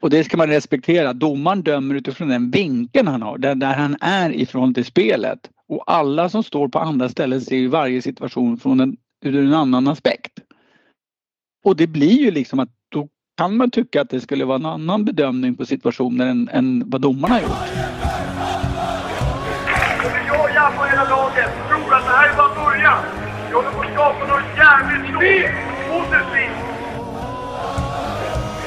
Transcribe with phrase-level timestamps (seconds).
[0.00, 1.12] Och det ska man respektera.
[1.12, 5.50] Domaren dömer utifrån den vinkeln han har, där, där han är ifrån till spelet.
[5.68, 9.54] Och alla som står på andra ställen ser ju varje situation från en, ur en
[9.54, 10.32] annan aspekt.
[11.64, 14.66] Och det blir ju liksom att då kan man tycka att det skulle vara en
[14.66, 17.50] annan bedömning på situationen än, än vad domarna har gjort.
[20.26, 22.98] Jag jag på hela laget tror att det här är bara början.
[23.48, 25.69] Vi håller på att skapa något jävligt stort.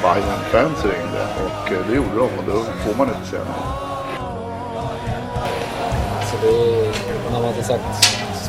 [0.04, 3.66] Bayern fans ringde och eh, det gjorde de och då får man inte säga nej.
[6.30, 7.90] Så det är, när man har sagt,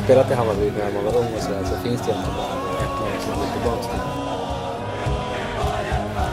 [0.03, 2.55] spelat i Hammarby när man var ung och sådär så finns det egentligen bara
[2.85, 4.05] ett lag som går tillbaka till.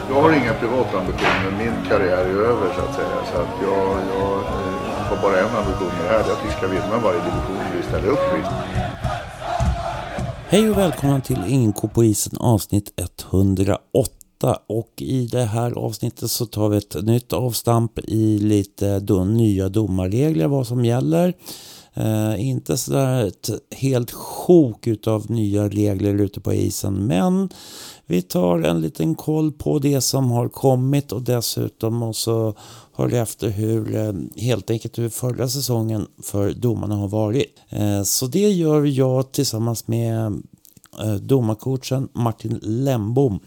[0.09, 1.51] Jag har inga privata ambitioner.
[1.57, 3.17] Min karriär är över så att säga.
[3.31, 6.23] Så att jag, jag eh, har bara en ambition med det här.
[6.23, 8.41] Det är att vi ska vinna varje division vi ställer upp i.
[10.47, 12.87] Hej och välkomna till Inko på isen avsnitt
[13.31, 19.23] 108 och i det här avsnittet så tar vi ett nytt avstamp i lite då
[19.23, 21.33] nya domarregler vad som gäller.
[21.93, 27.49] Eh, inte sådär ett helt sjok utav nya regler ute på isen men
[28.05, 32.55] vi tar en liten koll på det som har kommit och dessutom också
[32.93, 34.13] hör efter hur eh,
[34.43, 37.55] helt enkelt hur förra säsongen för domarna har varit.
[37.69, 40.25] Eh, så det gör jag tillsammans med
[41.01, 43.39] eh, domarcoachen Martin Lembom.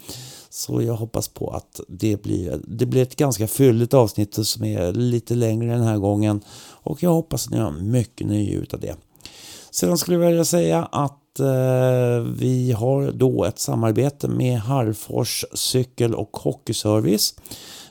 [0.57, 4.93] Så jag hoppas på att det blir, det blir ett ganska fylligt avsnitt som är
[4.93, 6.41] lite längre den här gången.
[6.83, 8.97] Och jag hoppas att ni har mycket nöje utav det.
[9.71, 16.15] Sedan skulle jag vilja säga att eh, vi har då ett samarbete med Harfors cykel
[16.15, 17.35] och hockeyservice.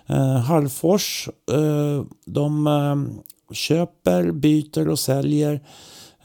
[0.08, 5.62] Eh, Harfors eh, de eh, köper, byter och säljer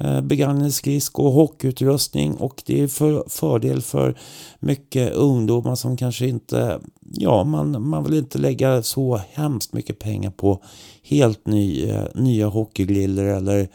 [0.01, 2.35] Eh, begagnade skridskor och hockeyutrustning.
[2.35, 4.19] Och det är för fördel för
[4.61, 10.31] mycket ungdomar som kanske inte, ja man, man vill inte lägga så hemskt mycket pengar
[10.31, 10.63] på
[11.03, 13.69] helt ny, eh, nya hockeygriller eller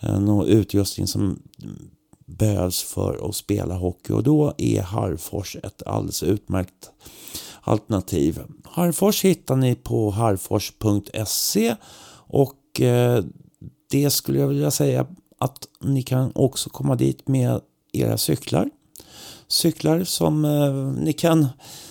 [0.00, 1.42] eh, någon utrustning som
[2.26, 4.12] behövs för att spela hockey.
[4.12, 6.90] Och då är Harfors ett alldeles utmärkt
[7.60, 8.40] alternativ.
[8.64, 11.74] Harfors hittar ni på harfors.se
[12.28, 12.80] och
[13.90, 15.06] det skulle jag vilja säga
[15.38, 17.60] att ni kan också komma dit med
[17.92, 18.70] era cyklar.
[19.48, 21.48] Cyklar som eh, ni kan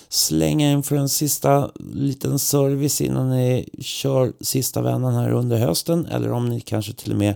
[0.08, 6.06] slänga in för en sista liten service innan ni kör sista vändan här under hösten
[6.06, 7.34] eller om ni kanske till och med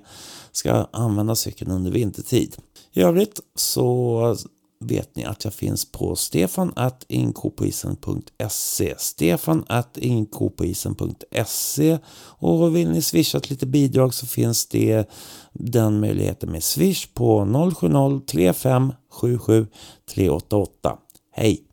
[0.52, 2.56] ska använda cykeln under vintertid.
[2.92, 4.36] I övrigt så
[4.84, 13.02] vet ni att jag finns på stefan at inkopoisen.se stefan at inkopoisen.se och vill ni
[13.02, 15.10] swisha ett litet bidrag så finns det
[15.52, 19.66] den möjligheten med swish på 070 35 77
[20.14, 20.96] 388.
[21.32, 21.64] Hej!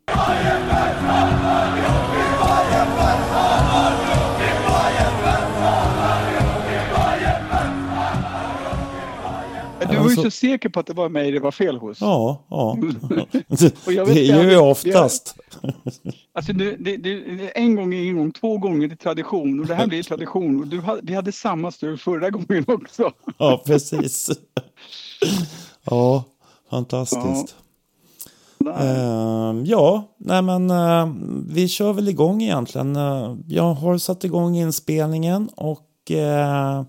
[9.80, 12.00] Du var ju Alltså- så säker på att det var mig det var fel hos.
[12.00, 12.76] Ja, ja.
[13.86, 15.34] Och jag vet det är ju jag- oftast.
[16.32, 19.74] Alltså det, det, det, en gång är en gång, två gånger är tradition och det
[19.74, 20.60] här blir tradition.
[20.60, 23.10] Och du, vi hade samma stöd förra gången också.
[23.38, 24.30] Ja, precis.
[25.84, 26.24] Ja,
[26.70, 27.54] fantastiskt.
[28.80, 31.08] Ehm, ja, nej men eh,
[31.48, 32.96] vi kör väl igång egentligen.
[32.96, 36.82] Eh, jag har satt igång inspelningen och eh,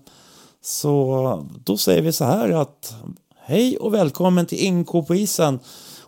[0.62, 2.94] så då säger vi så här att
[3.36, 5.58] hej och välkommen till Inko på isen.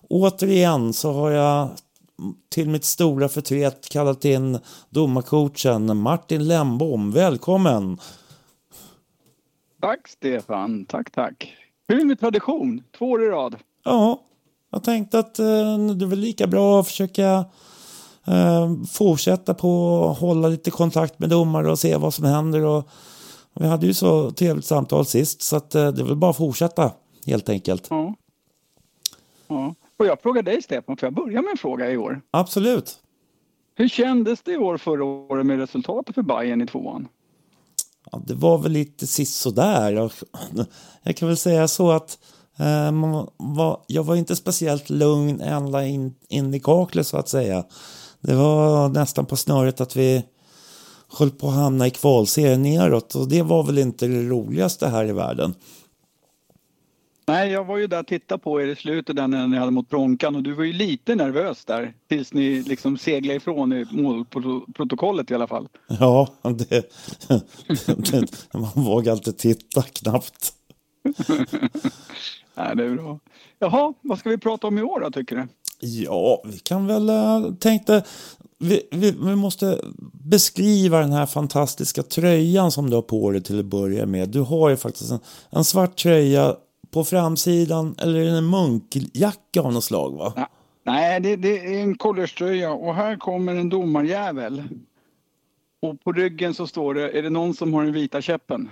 [0.08, 1.68] Återigen så har jag
[2.48, 4.58] till mitt stora förtret kallat in
[4.90, 7.12] domarcoachen Martin Lembom.
[7.12, 7.98] Välkommen!
[9.80, 11.52] Tack Stefan, tack tack.
[11.88, 13.56] Kul med tradition, två år i rad.
[13.84, 14.20] Ja,
[14.70, 15.44] jag tänkte att eh,
[15.96, 17.44] det är väl lika bra att försöka
[18.26, 22.64] eh, fortsätta på att hålla lite kontakt med domare och se vad som händer.
[22.64, 22.88] Och,
[23.54, 26.36] vi hade ju så trevligt samtal sist så att, eh, det är väl bara att
[26.36, 26.92] fortsätta
[27.26, 27.86] helt enkelt.
[27.90, 28.14] Ja.
[29.48, 29.74] Ja.
[29.96, 32.20] Och jag frågar dig Stefan, för jag börjar med en fråga i år.
[32.30, 32.98] Absolut.
[33.74, 37.08] Hur kändes det i år förra året med resultatet för Bayern i tvåan?
[38.12, 40.12] Ja, det var väl lite sisådär.
[41.02, 42.18] Jag kan väl säga så att
[42.58, 42.92] eh,
[43.36, 47.64] var, jag var inte speciellt lugn ända in, in i kaklet så att säga.
[48.20, 50.24] Det var nästan på snöret att vi
[51.18, 55.04] höll på att hamna i kvalserien neråt och det var väl inte det roligaste här
[55.04, 55.54] i världen.
[57.26, 59.70] Nej, jag var ju där och tittade på er i slutet där när ni hade
[59.70, 63.86] mot Bronkan och du var ju lite nervös där tills ni liksom seglade ifrån i
[63.90, 65.68] målprotokollet i alla fall.
[65.86, 66.68] Ja, det,
[67.86, 70.52] det, man vågar inte titta knappt.
[72.54, 73.18] Nej, det är bra.
[73.58, 75.48] Jaha, vad ska vi prata om i år då tycker du?
[75.84, 78.04] Ja, vi kan väl uh, tänkte
[78.58, 79.80] vi, vi, vi, måste
[80.12, 84.28] beskriva den här fantastiska tröjan som du har på dig till att börja med.
[84.28, 85.18] Du har ju faktiskt en,
[85.50, 86.56] en svart tröja
[86.90, 90.32] på framsidan, eller är det en munkjacka av något slag va?
[90.36, 90.48] Ja.
[90.84, 94.62] Nej, det, det är en collegetröja och här kommer en domarjävel.
[95.82, 98.70] Och på ryggen så står det, är det någon som har den vita käppen?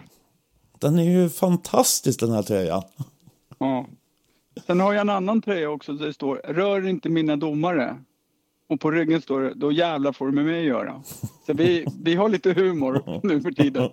[0.78, 2.82] Den är ju fantastisk den här tröjan.
[3.58, 3.86] Ja.
[4.66, 7.98] Sen har jag en annan tröja också där det står, rör inte mina domare.
[8.68, 11.02] Och på ryggen står det, då jävlar får du med mig att göra.
[11.46, 13.90] Så vi, vi har lite humor nu för tiden.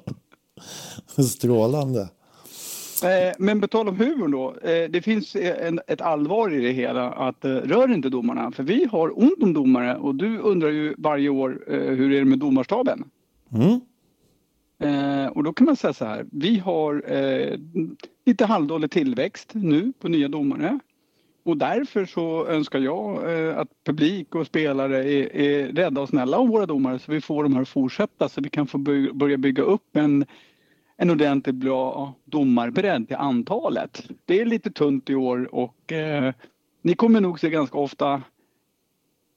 [1.30, 2.10] Strålande.
[3.04, 4.70] Eh, men på tal om humor då.
[4.70, 8.52] Eh, det finns en, ett allvar i det hela att eh, rör inte domarna.
[8.52, 12.26] För vi har ont om domare och du undrar ju varje år hur är det
[12.26, 13.04] med domarstaben?
[13.52, 13.82] Mm.
[15.32, 16.26] och då kan man säga så här.
[16.32, 17.04] Vi har
[18.28, 20.80] lite halvdålig tillväxt nu på nya domare.
[21.44, 26.38] Och därför så önskar jag eh, att publik och spelare är, är rädda och snälla
[26.38, 29.12] om våra domare så vi får de här att fortsätta så vi kan få by
[29.12, 30.26] börja bygga upp en,
[30.98, 34.10] en ordentligt bra domarbredd till antalet.
[34.26, 36.34] Det är lite tunt i år och eh,
[36.82, 38.22] ni kommer nog se ganska ofta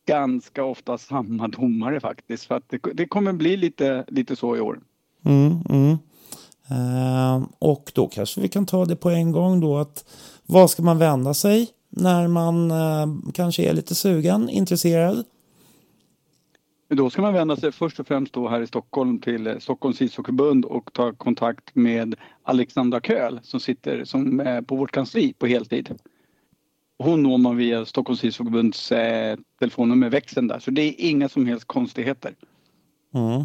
[0.06, 2.46] ganska ofta samma domare faktiskt.
[2.46, 4.81] För att det, det kommer bli lite, lite så i år.
[5.25, 5.98] Mm, mm.
[6.70, 10.05] Uh, och då kanske vi kan ta det på en gång då att
[10.46, 15.25] vad ska man vända sig när man eh, kanske är lite sugen, intresserad?
[16.88, 20.64] Då ska man vända sig först och främst då här i Stockholm till Stockholms ishockeyförbund
[20.64, 25.99] och ta kontakt med Alexandra Köhl som sitter som, eh, på vårt kansli på heltid.
[26.99, 31.46] Hon når man via Stockholms ishockeyförbunds eh, telefonnummer, växeln där, så det är inga som
[31.46, 32.34] helst konstigheter.
[33.14, 33.44] Mm.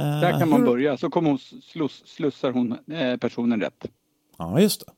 [0.00, 0.66] Uh, där kan man hur...
[0.66, 3.86] börja, så kommer hon sluss, slussar hon eh, personen rätt.
[4.36, 4.92] Ja, just det.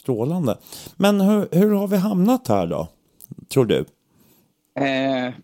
[0.00, 0.58] Strålande.
[0.96, 2.88] Men hur, hur har vi hamnat här då,
[3.48, 3.78] tror du?
[4.74, 5.34] Eh,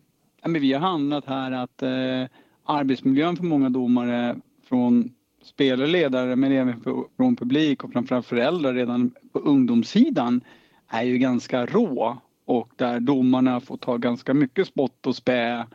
[0.45, 4.37] men vi har hamnat här att eh, arbetsmiljön för många domare
[4.69, 10.41] från spelare ledare men även för, från publik och framförallt föräldrar redan på ungdomssidan
[10.89, 15.67] är ju ganska rå och där domarna får ta ganska mycket spott och spä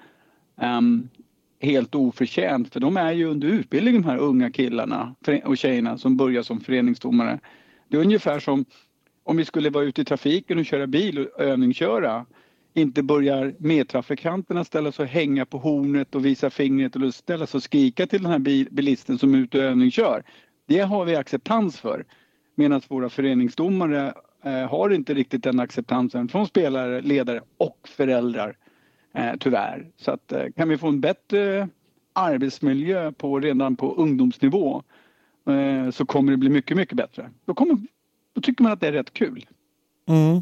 [0.56, 1.10] um,
[1.66, 6.18] helt oförtjänt för de är ju under utbildning de här unga killarna och tjejerna som
[6.18, 7.40] börjar som föreningsdomare.
[7.88, 8.66] Det är ungefär som
[9.24, 12.26] om vi skulle vara ute i trafiken och köra bil och övningsköra.
[12.74, 17.58] Inte börjar medtrafikanterna ställa sig och hänga på hornet och visa fingret eller ställa sig
[17.58, 20.24] och skrika till den här bilisten som är ute och övningskör.
[20.68, 22.06] Det har vi acceptans för.
[22.56, 24.14] Medan våra föreningsdomare
[24.44, 28.58] eh, har inte riktigt den acceptansen från spelare, ledare och föräldrar.
[29.16, 29.88] Eh, tyvärr.
[29.98, 31.70] Så att, eh, kan vi få en bättre
[32.14, 34.84] arbetsmiljö på, redan på ungdomsnivå
[35.50, 37.30] Eh, så kommer det bli mycket, mycket bättre.
[37.46, 37.78] Då, kommer,
[38.34, 39.46] då tycker man att det är rätt kul.
[40.08, 40.42] Mm.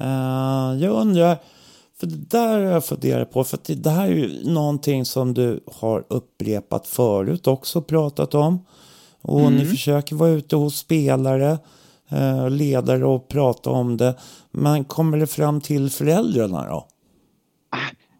[0.00, 1.36] Uh, jag undrar,
[2.00, 5.34] för det där har jag funderat på, för det, det här är ju någonting som
[5.34, 8.66] du har upprepat förut också, pratat om.
[9.22, 9.54] Och mm.
[9.54, 11.58] ni försöker vara ute hos spelare,
[12.12, 14.14] uh, ledare och prata om det.
[14.50, 16.88] Men kommer det fram till föräldrarna då?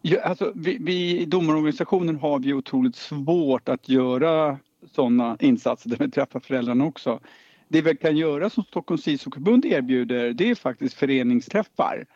[0.09, 4.59] Ja, alltså, vi, vi i domarorganisationen har vi otroligt svårt att göra
[4.93, 7.21] sådana insatser där vi träffar föräldrarna också.
[7.69, 12.07] Det vi kan göra som Stockholms ishockeyförbund erbjuder det är faktiskt föreningsträffar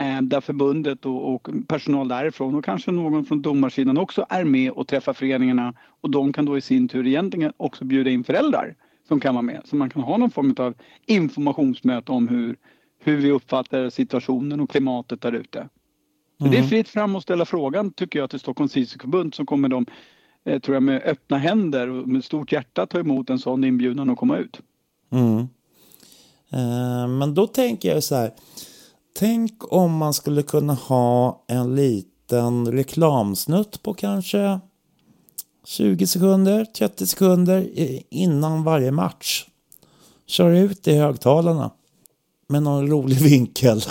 [0.00, 4.70] eh, där förbundet och, och, personal därifrån och kanske någon från domarsidan också är med
[4.70, 8.74] och träffar föreningarna och de kan då i sin tur egentligen också bjuda in föräldrar
[9.08, 9.62] som kan vara med.
[9.64, 10.74] Så man kan ha någon form av
[11.06, 12.56] informationsmöte om hur,
[13.00, 15.68] hur vi uppfattar situationen och klimatet där ute.
[16.40, 16.50] Mm.
[16.50, 16.68] Det är mm.
[16.68, 19.86] fritt fram att ställa frågan tycker jag till Stockholms ishockeyförbund så kommer de
[20.44, 24.10] eh, tror jag med öppna händer och med stort hjärta ta emot en sån inbjudan
[24.10, 24.60] och komma ut.
[25.10, 25.38] Mm.
[26.50, 28.32] Eh, men då tänker jag så här.
[29.18, 34.60] Tänk om man skulle kunna ha en liten reklamsnutt på kanske
[35.64, 37.68] 20 sekunder, 30 sekunder
[38.10, 39.46] innan varje match.
[40.26, 41.70] Kör ut i högtalarna
[42.46, 43.82] med någon rolig vinkel.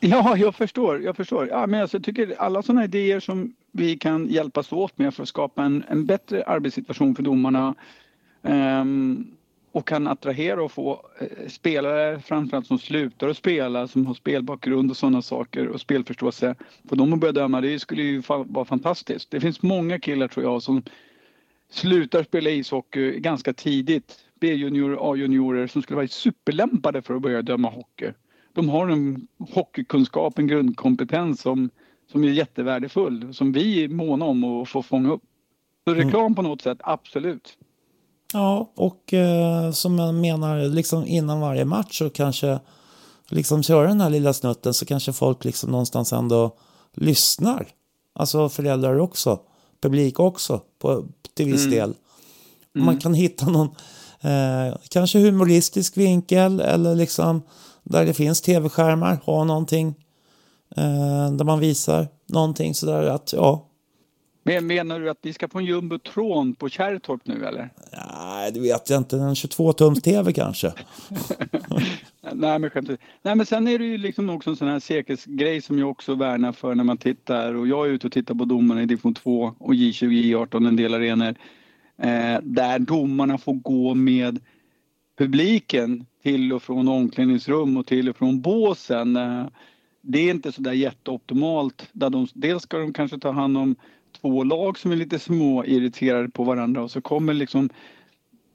[0.00, 1.02] Ja, jag förstår.
[1.02, 1.48] Jag förstår.
[1.48, 5.22] Ja, men alltså, jag tycker alla sådana idéer som vi kan hjälpas åt med för
[5.22, 7.74] att skapa en, en bättre arbetssituation för domarna
[8.42, 9.36] um,
[9.72, 14.90] och kan attrahera och få eh, spelare framförallt som slutar att spela, som har spelbakgrund
[14.90, 16.54] och sådana saker och spelförståelse.
[16.88, 19.30] Få dem att börja döma, det skulle ju fa vara fantastiskt.
[19.30, 20.82] Det finns många killar tror jag som
[21.70, 24.18] slutar spela ishockey ganska tidigt.
[24.40, 28.12] B-juniorer, A-juniorer som skulle vara superlämpade för att börja döma hockey.
[28.52, 31.70] De har en hockeykunskap, en grundkompetens som
[32.12, 35.22] som är jättevärdefull, som vi är måna om att få fånga upp.
[35.84, 36.04] Så mm.
[36.04, 36.34] reklam mm.
[36.34, 37.48] på något sätt, absolut.
[38.32, 42.60] Ja, och eh, som jag menar, liksom innan varje match så kanske
[43.28, 46.56] liksom köra den här lilla snutten så kanske folk liksom någonstans ändå
[46.94, 47.66] lyssnar
[48.12, 49.40] Alltså föräldrar också.
[49.82, 51.04] Publik också på,
[51.34, 51.78] till viss Mm.
[51.78, 51.94] del.
[52.72, 53.68] Man kan hitta någon
[54.20, 57.42] eh, kanske humoristisk vinkel eller liksom
[57.90, 59.94] där det finns tv-skärmar, ha någonting
[60.76, 63.66] eh, där man visar någonting sådär att ja,
[64.42, 67.70] Men menar du att vi ska få en jumbotron på Kärrtorp nu eller?
[67.92, 70.72] nej det vet jag inte, en 22-tums tv kanske.
[72.32, 72.90] Nej men skämt.
[73.22, 76.14] Nej men sen är det ju liksom också en sån här säkerhetsgrej som jag också
[76.14, 79.14] värnar för när man tittar och jag är ute och tittar på domarna i division
[79.14, 81.34] 2 och J20, J18 en del arenor.
[82.02, 84.40] Eh, där domarna får gå med
[85.18, 89.16] publiken till och från omklädningsrum och till och från båsen.
[89.16, 89.46] Eh,
[90.00, 91.88] det är inte så där jätteoptimalt.
[91.92, 93.76] Där de, dels ska de kanske ta hand om
[94.20, 97.70] två lag som är lite små irriterade på varandra och så kommer liksom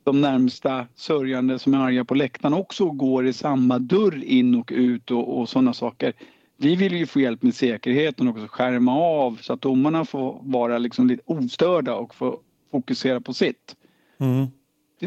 [0.03, 4.55] de närmsta sörjande som är arga på läktaren också och går i samma dörr in
[4.55, 6.13] och ut och, och sådana saker.
[6.57, 10.39] Vi vill ju få hjälp med säkerheten och också skärma av så att domarna får
[10.43, 12.39] vara liksom lite ostörda och få
[12.71, 13.75] fokusera på sitt.
[14.17, 14.47] Mm.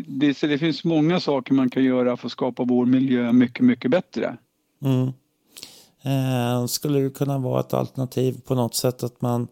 [0.07, 3.33] Det, det, så det finns många saker man kan göra för att skapa vår miljö
[3.33, 4.37] mycket, mycket bättre.
[4.83, 5.13] Mm.
[6.03, 9.49] Eh, skulle det kunna vara ett alternativ på något sätt att man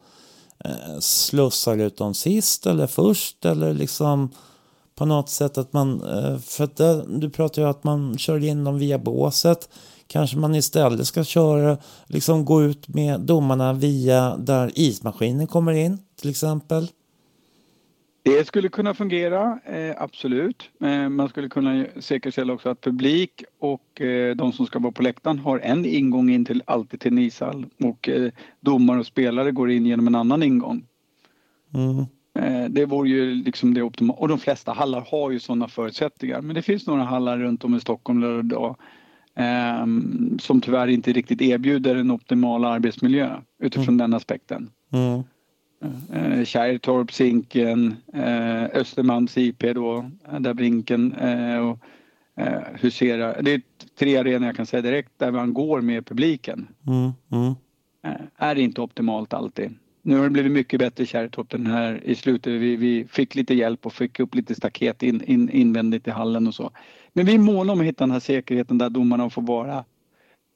[0.65, 4.31] eh, slussar ut dem sist eller först eller liksom
[4.95, 8.45] på något sätt att man, eh, för att det, du pratar ju att man kör
[8.45, 9.69] in dem via båset.
[10.07, 15.99] Kanske man istället ska köra, liksom gå ut med domarna via där ismaskinen kommer in
[16.21, 16.89] till exempel.
[18.27, 20.71] Det skulle kunna fungera, eh, absolut.
[20.81, 25.03] Eh, man skulle kunna säkerställa också att publik och eh, de som ska vara på
[25.03, 28.09] läktaren har en ingång in till, alltid till en ishall och
[28.61, 30.85] domare och spelare går in genom en annan ingång.
[31.75, 32.05] Mm.
[32.73, 34.19] Det vore ju liksom det optimala.
[34.19, 36.41] Och de flesta hallar har ju sådana förutsättningar.
[36.41, 38.77] Men det finns några hallar runt om i Stockholm där idag
[39.35, 39.87] eh,
[40.39, 44.71] som tyvärr inte riktigt erbjuder en optimal arbetsmiljö utifrån den aspekten.
[44.93, 45.23] Mm.
[46.13, 51.79] Eh, Kärrtorp, Zinken, eh, Östermalms IP då, eh, där Brinken eh, och
[52.37, 53.43] eh, Husera.
[53.43, 53.63] Det är
[53.99, 56.69] tre arenor jag kan säga direkt där man går med publiken.
[56.87, 57.13] Mm.
[57.33, 57.55] Mm.
[58.37, 59.75] Är inte optimalt alltid.
[60.03, 62.53] Nu har det blivit mycket bättre i Kärrtorp den här i slutet.
[62.53, 66.47] Vi, vi fick lite hjälp och fick upp lite staket in, in, invändigt i hallen
[66.47, 66.71] och så.
[67.13, 69.85] Men vi är måna om att hitta den här säkerheten där domarna får vara,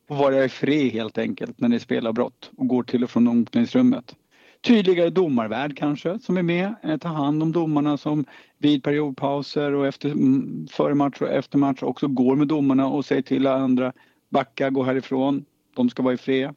[0.08, 3.28] får vara i fred helt enkelt när det spelar brott och går till och från
[3.28, 4.16] omklädningsrummet.
[4.62, 8.25] Tydligare domarvärd kanske som är med, eh, tar hand om domarna som
[8.59, 13.05] vid periodpauser och efter, mm, före match och efter match också går med domarna och
[13.05, 13.93] säger till andra
[14.29, 15.45] backa, gå härifrån,
[15.76, 16.55] de ska vara i fred.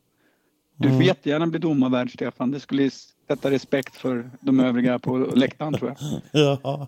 [0.76, 2.90] Du får jättegärna bli domarvärd Stefan, det skulle
[3.28, 6.22] sätta respekt för de övriga på läktaren tror jag.
[6.62, 6.88] Ja.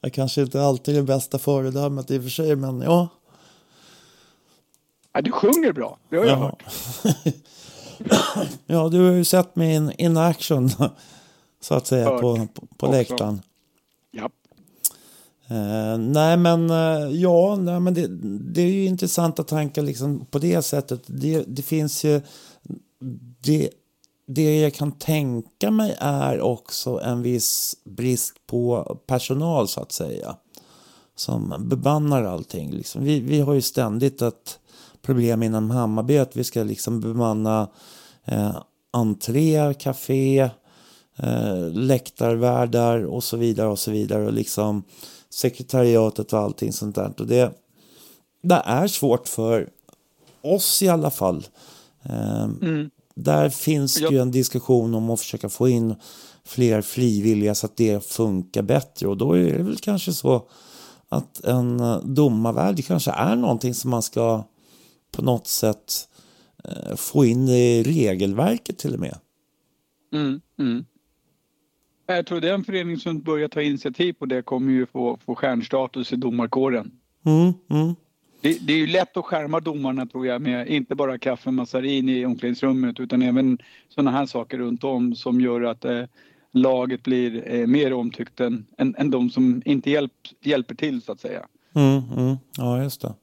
[0.00, 3.08] Jag kanske inte alltid är det bästa föredömet i och för sig, men ja.
[5.12, 6.42] Ja, du sjunger bra, det har jag Ja.
[6.42, 6.64] hört.
[8.66, 10.70] Ja, du har ju sett mig in, in action,
[11.60, 13.42] så att säga, Hört på, på, på läktaren.
[14.10, 14.30] Ja.
[15.48, 18.06] Eh, nej, men eh, ja, nej, men det,
[18.52, 21.02] det är ju intressanta tankar liksom på det sättet.
[21.06, 22.20] Det, det finns ju...
[23.40, 23.70] Det,
[24.26, 30.36] det jag kan tänka mig är också en viss brist på personal, så att säga.
[31.16, 32.70] Som bemannar allting.
[32.70, 33.04] Liksom.
[33.04, 34.58] Vi, vi har ju ständigt ett
[35.06, 37.68] problem inom Hammarby att vi ska liksom bemanna
[38.24, 38.56] eh,
[38.92, 40.50] entré, café,
[41.16, 44.26] eh, läktarvärdar och så vidare och så vidare.
[44.26, 44.82] Och liksom
[45.30, 47.12] sekretariatet och allting sånt där.
[47.18, 47.52] Och det,
[48.42, 49.68] det är svårt för
[50.42, 51.46] oss i alla fall.
[52.02, 52.90] Eh, Mm.
[53.18, 55.94] Där finns Jag- ju en diskussion om att försöka få in
[56.44, 59.08] fler frivilliga så att det funkar bättre.
[59.08, 60.42] Och då är det väl kanske så
[61.08, 64.44] att en eh, domarvärld kanske är någonting som man ska
[65.12, 66.08] på något sätt
[66.64, 69.18] eh, få in i regelverket till och med.
[70.12, 70.84] Mm, mm.
[72.06, 76.12] Jag tror den förening som börjar ta initiativ på det kommer ju få, få stjärnstatus
[76.12, 76.90] i domarkåren.
[77.24, 77.94] Mm, mm,
[78.40, 81.54] Det, det är ju lätt att skärma domarna tror jag med inte bara kaffe och
[81.54, 83.58] massarin i omklädningsrummet utan även
[83.88, 86.04] sådana här saker runt om som gör att eh,
[86.52, 91.12] laget blir eh, mer omtyckt än, än, än de som inte hjälp, hjälper till så
[91.12, 91.46] att säga.
[91.74, 92.36] mm, mm.
[92.56, 93.14] Ja, just det.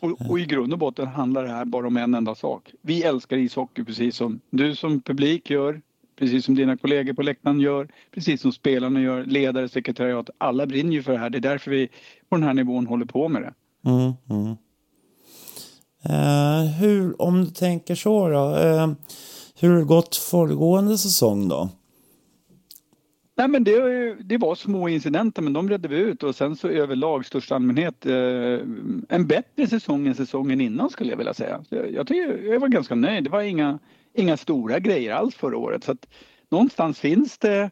[0.00, 2.70] Och, och i grund och botten handlar det här bara om en enda sak.
[2.82, 5.80] Vi älskar ishockey precis som du som publik gör,
[6.18, 10.30] precis som dina kollegor på läktaren gör, precis som spelarna gör, ledare, sekretariat.
[10.38, 11.30] Alla brinner ju för det här.
[11.30, 11.88] Det är därför vi
[12.28, 13.54] på den här nivån håller på med det.
[13.90, 14.56] Mm, mm.
[16.08, 18.90] Eh, hur, om du tänker så då, eh,
[19.60, 21.68] hur har det gått föregående säsong då?
[23.38, 26.68] Nej men det, det var små incidenter men de redde vi ut och sen så
[26.68, 28.60] överlag största allmänhet eh,
[29.08, 31.64] en bättre säsong än säsongen innan skulle jag vilja säga.
[31.68, 33.24] Jag, jag, tycker, jag var ganska nöjd.
[33.24, 33.78] Det var inga,
[34.14, 35.84] inga stora grejer alls förra året.
[35.84, 36.06] Så att
[36.48, 37.70] någonstans finns det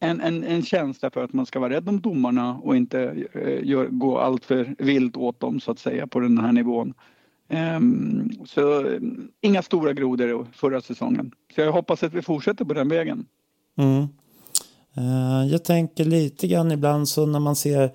[0.00, 3.64] en, en, en känsla för att man ska vara rädd om domarna och inte eh,
[3.68, 6.94] gör, gå allt för vilt åt dem så att säga på den här nivån.
[7.48, 9.00] Um, så eh,
[9.40, 11.32] inga stora grodor förra säsongen.
[11.54, 13.26] Så jag hoppas att vi fortsätter på den vägen.
[13.76, 14.06] Mm.
[14.98, 17.94] Uh, jag tänker lite grann ibland så när man ser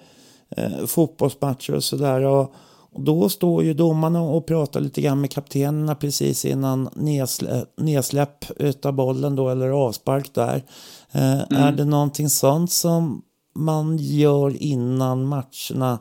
[0.58, 2.22] uh, fotbollsmatcher och sådär.
[2.22, 2.54] Och,
[2.92, 8.46] och då står ju domarna och pratar lite grann med kaptenerna precis innan nedsläpp, nedsläpp
[8.58, 10.64] utav bollen då eller avspark där.
[11.12, 11.46] Mm.
[11.50, 13.22] Är det någonting sånt som
[13.56, 16.00] man gör innan matcherna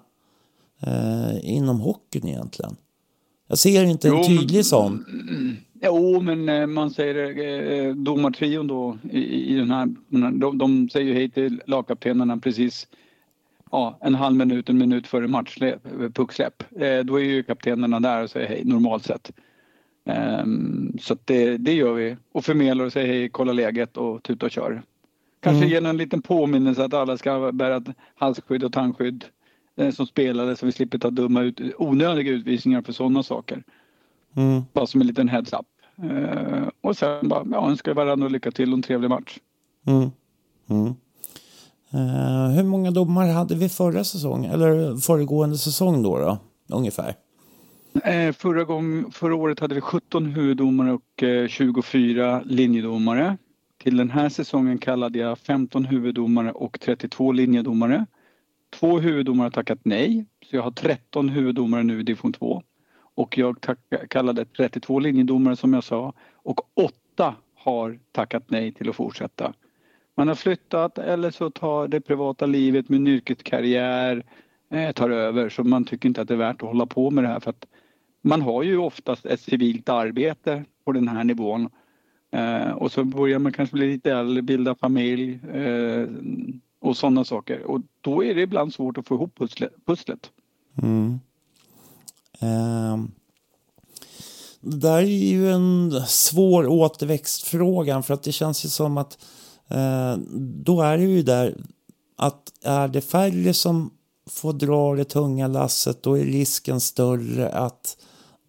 [1.42, 2.76] inom hockeyn egentligen?
[3.48, 5.04] Jag ser inte en jo, tydlig sån.
[5.80, 9.88] Jo, men eh, man säger eh, domartrion då i, i den här,
[10.30, 12.86] de, de säger hej till lagkaptenerna precis
[13.70, 15.82] ja, en halv minut, en minut före matchsläpp,
[16.14, 16.62] pucksläpp.
[16.80, 19.32] Eh, då är ju kaptenerna där och säger hej normalt sett.
[20.42, 24.46] Um, så det, det gör vi och förmedlar och säger hej, kolla läget och tuta
[24.46, 24.82] och kör.
[25.40, 25.68] Kanske mm.
[25.68, 27.82] ge en liten påminnelse att alla ska bära
[28.14, 29.24] halsskydd och tandskydd
[29.78, 33.62] Eh, som spelade så vi slipper ta dumma ut, onödiga utvisningar för sådana saker.
[34.38, 34.62] Mm.
[34.72, 35.66] Bara som en liten heads-up.
[36.04, 39.38] Uh, och sen bara ja, önskar varandra lycka till och en trevlig match.
[39.86, 40.10] Mm.
[40.70, 40.86] Mm.
[41.94, 46.38] Uh, hur många domare hade vi förra säsongen, eller föregående säsong då, då
[46.76, 47.14] ungefär?
[47.94, 53.36] Uh, förra, gång, förra året hade vi 17 huvuddomare och 24 linjedomare.
[53.82, 58.06] Till den här säsongen kallade jag 15 huvuddomare och 32 linjedomare.
[58.70, 62.62] Två huvuddomare har tackat nej, så jag har 13 huvuddomare nu i division 2.
[63.18, 63.56] Och jag
[64.10, 69.52] kallade 32 linjedomare som jag sa och åtta har tackat nej till att fortsätta.
[70.16, 74.24] Man har flyttat eller så tar det privata livet med en yrkeskarriär
[74.70, 77.24] eh, tar över så man tycker inte att det är värt att hålla på med
[77.24, 77.66] det här för att
[78.22, 81.70] man har ju oftast ett civilt arbete på den här nivån.
[82.30, 86.08] Eh, och så börjar man kanske bli lite äldre, bilda familj, eh,
[86.80, 87.62] och sådana saker.
[87.62, 89.38] Och då är det ibland svårt att få ihop
[89.86, 90.30] pusslet.
[90.82, 91.20] Mm.
[92.40, 93.12] Um.
[94.60, 99.18] Det där är ju en svår återväxtfråga för att det känns ju som att
[99.68, 100.16] eh,
[100.64, 101.56] då är det ju där
[102.16, 103.90] att är det färre som
[104.30, 107.96] får dra det tunga lasset då är risken större att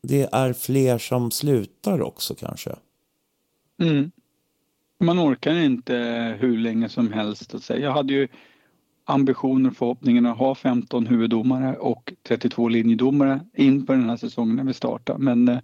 [0.03, 2.75] det är fler som slutar också kanske.
[3.81, 4.11] Mm.
[5.03, 5.95] Man orkar inte
[6.39, 7.69] hur länge som helst.
[7.69, 8.27] Jag hade ju
[9.05, 14.55] ambitioner och förhoppningen att ha 15 huvuddomare och 32 linjedomare in på den här säsongen
[14.55, 15.17] när vi startar.
[15.17, 15.59] Men eh,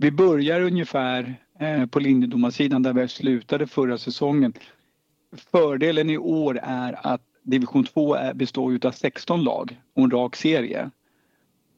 [0.00, 4.52] vi börjar ungefär eh, på linjedomarsidan där vi slutade förra säsongen.
[5.36, 10.90] Fördelen i år är att division 2 består av 16 lag och en rak serie.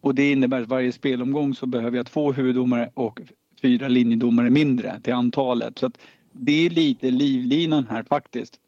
[0.01, 3.21] Och det innebär att varje spelomgång så behöver jag två huvuddomare och
[3.63, 5.79] fyra linjedomare mindre till antalet.
[5.79, 5.99] Så att
[6.33, 8.61] det är lite livlinan här faktiskt.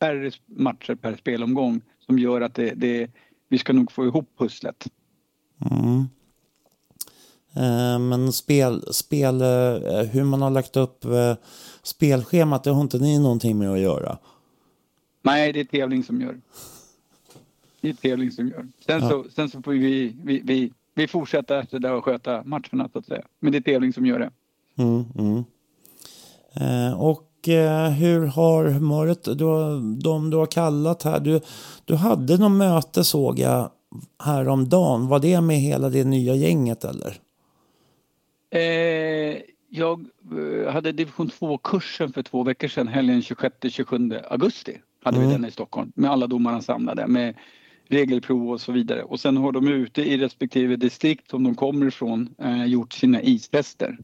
[0.00, 3.10] Färre matcher per spelomgång som gör att det, det
[3.48, 4.86] vi ska nog få ihop pusslet.
[5.70, 6.04] Mm.
[7.56, 11.34] Eh, men spel, spel, eh, hur man har lagt upp eh,
[11.82, 14.18] spelschemat, det har inte ni någonting med att göra?
[15.22, 16.40] Nej, det är tävling som gör.
[17.80, 18.66] Det är tävling som gör.
[18.86, 19.08] Sen, ja.
[19.08, 22.98] så, sen så får vi, vi, vi, vi fortsätta efter det och sköta matcherna så
[22.98, 23.22] att säga.
[23.40, 24.30] Men det är tävling som gör det.
[24.82, 25.44] Mm, mm.
[26.54, 29.36] Eh, och eh, hur har humöret, du,
[30.02, 31.40] de du har kallat här, du,
[31.84, 33.70] du hade något möte såg jag
[34.24, 35.08] häromdagen.
[35.08, 37.16] Var det med hela det nya gänget eller?
[38.50, 44.80] Eh, jag eh, hade division 2-kursen för två veckor sedan, helgen 26-27 augusti.
[45.02, 45.28] Hade mm.
[45.28, 47.34] vi den i Stockholm med alla domarna samlade med
[47.88, 49.02] regelprov och så vidare.
[49.02, 53.22] Och sen har de ute i respektive distrikt som de kommer ifrån eh, gjort sina
[53.22, 53.98] istester.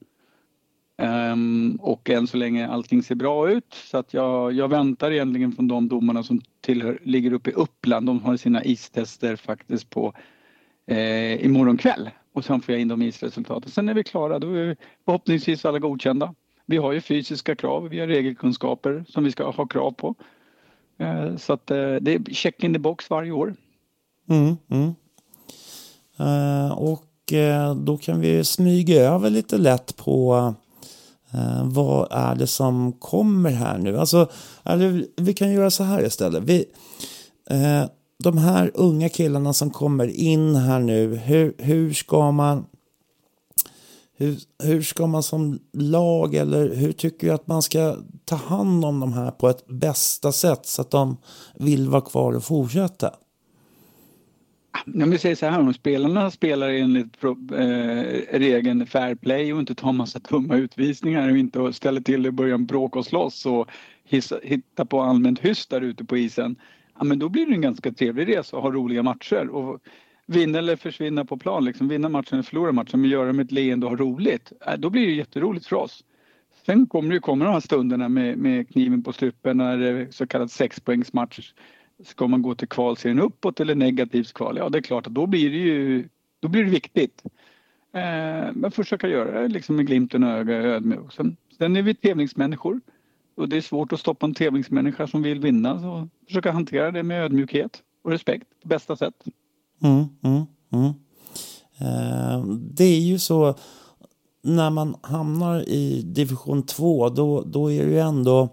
[1.02, 5.52] Um, och än så länge allting ser bra ut så att jag, jag väntar egentligen
[5.52, 8.07] från de domarna som tillhör, ligger uppe i Uppland.
[8.07, 10.12] De har sina istester faktiskt på
[10.87, 13.70] eh, imorgon kväll och sen får jag in de isresultaten.
[13.70, 16.34] Sen är vi klara, då är vi förhoppningsvis alla godkända.
[16.66, 20.14] Vi har ju fysiska krav, vi har regelkunskaper som vi ska ha krav på.
[20.98, 23.54] Eh, så att eh, det är check in the box varje år.
[24.28, 24.94] Mm, mm.
[26.18, 27.08] Eh, och
[27.76, 30.54] då kan vi smyga över lite lätt på
[31.64, 33.98] vad är det som kommer här nu?
[33.98, 34.30] Alltså,
[35.16, 36.42] vi kan göra så här istället.
[36.42, 36.64] Vi,
[38.22, 42.64] de här unga killarna som kommer in här nu, hur, hur ska man
[44.16, 48.85] hur, hur ska man som lag eller hur tycker du att man ska ta hand
[48.85, 51.16] om de här på ett bästa sätt så att de
[51.54, 53.14] vill vara kvar och fortsätta?
[54.87, 57.28] Om vi säger så här, om spelarna spelar enligt eh,
[58.38, 62.35] regeln fair play och inte tar massa dumma utvisningar och inte ställer till det och
[62.35, 63.68] börjar bråka och slåss och
[64.04, 66.56] hissa, hitta på allmänt hyss där ute på isen.
[67.02, 69.48] Ja, men då blir det en ganska trevlig resa och ha roliga matcher.
[69.48, 69.80] Och
[70.26, 73.44] vinna eller försvinna på plan, liksom vinna matchen eller förlora matchen men göra det med
[73.44, 74.52] ett leende och ha roligt.
[74.66, 76.04] Äh, då blir det jätteroligt för oss.
[76.66, 80.10] Sen kommer det komma de här stunderna med, med kniven på strupen när det är
[80.10, 81.52] så kallad sexpoängsmatch.
[82.04, 84.56] Ska man gå till kvalserien uppåt eller negativt kval?
[84.56, 86.08] Ja, det är klart att då blir det ju
[86.40, 87.22] då blir det viktigt.
[87.92, 90.82] Eh, men försöka göra det liksom med glimten i ögat.
[91.12, 92.80] Sen, sen är vi tävlingsmänniskor
[93.34, 95.80] och det är svårt att stoppa en tävlingsmänniska som vill vinna.
[95.80, 99.24] Så försöka hantera det med ödmjukhet och respekt på bästa sätt.
[99.82, 100.92] Mm, mm, mm.
[101.78, 103.54] Eh, det är ju så
[104.42, 108.48] när man hamnar i division 2 då, då är det ju ändå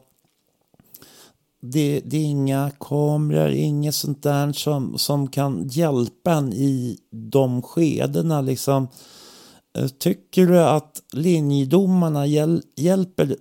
[1.62, 7.62] det, det, är inga kameror, inget sånt där som, som kan hjälpa en i de
[7.62, 8.42] skedena.
[8.42, 8.88] Liksom.
[9.78, 13.36] Eh, tycker du att linjedomarna hjäl, hjälper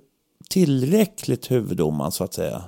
[0.48, 2.62] tillräckligt huvuddomaren så att säga?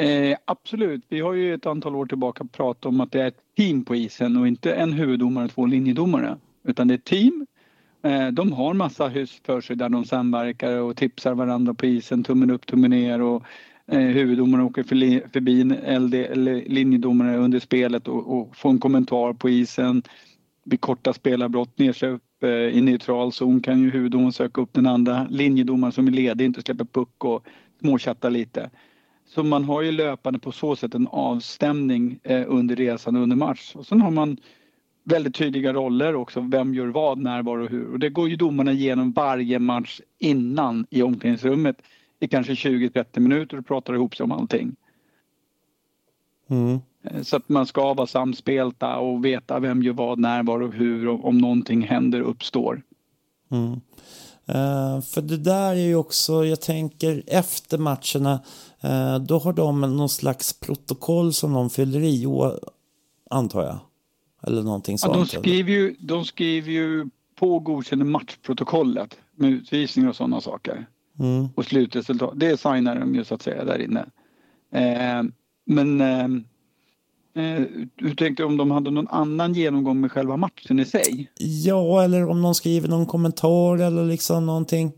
[0.00, 1.04] Eh, absolut.
[1.08, 3.96] Vi har ju ett antal år tillbaka pratat om att det är ett team på
[3.96, 6.36] isen och inte en huvuddomare och två linjedomare.
[6.64, 7.46] Utan det är ett team.
[8.02, 12.24] Eh, de har massa hyss för sig där de samverkar och tipsar varandra på isen,
[12.24, 13.42] tummen upp, tummen ner och
[13.86, 14.82] eh, huvuddomaren åker
[15.28, 20.02] förbi en LD, eller linjedomare under spelet och, och får en kommentar på isen.
[20.68, 24.72] Vid korta spelarbrott ner sig upp eh, i neutral zon kan ju huvuddomaren söka upp
[24.72, 27.46] den andra linjedomaren som är ledig, inte släpper puck och
[27.80, 28.70] småchatta lite.
[29.26, 33.36] Så man har ju löpande på så sätt en avstämning eh, under resan och under
[33.36, 33.72] match.
[33.74, 34.36] Och sen har man
[35.04, 36.40] väldigt tydliga roller också.
[36.40, 37.92] Vem gör vad, när, var och hur.
[37.92, 41.76] Och det går ju domarna igenom varje match innan i omklädningsrummet
[42.20, 44.76] i kanske 20-30 minuter och pratar ihop sig om allting.
[46.48, 46.78] Mm.
[47.10, 50.72] Eh, så att man ska vara samspelta och veta vem gör vad, när, var och
[50.72, 52.82] hur och om någonting händer, uppstår.
[53.50, 53.80] Mm.
[54.48, 58.40] Uh, för det där är ju också, jag tänker efter matcherna,
[58.84, 62.26] uh, då har de någon slags protokoll som de fyller i,
[63.30, 63.78] antar jag.
[64.42, 65.16] Eller någonting sånt.
[65.16, 70.40] Ja, de, skriver ju, de skriver ju på och godkänner matchprotokollet med utvisningar och sådana
[70.40, 70.86] saker.
[71.18, 71.48] Mm.
[71.54, 74.06] Och slutresultat, det signar de ju så att säga där inne.
[74.72, 75.22] Eh,
[75.64, 76.00] men
[77.96, 81.30] hur tänkte du om de hade någon annan genomgång med själva matchen i sig?
[81.38, 84.92] Ja, eller om någon skriver någon kommentar eller liksom någonting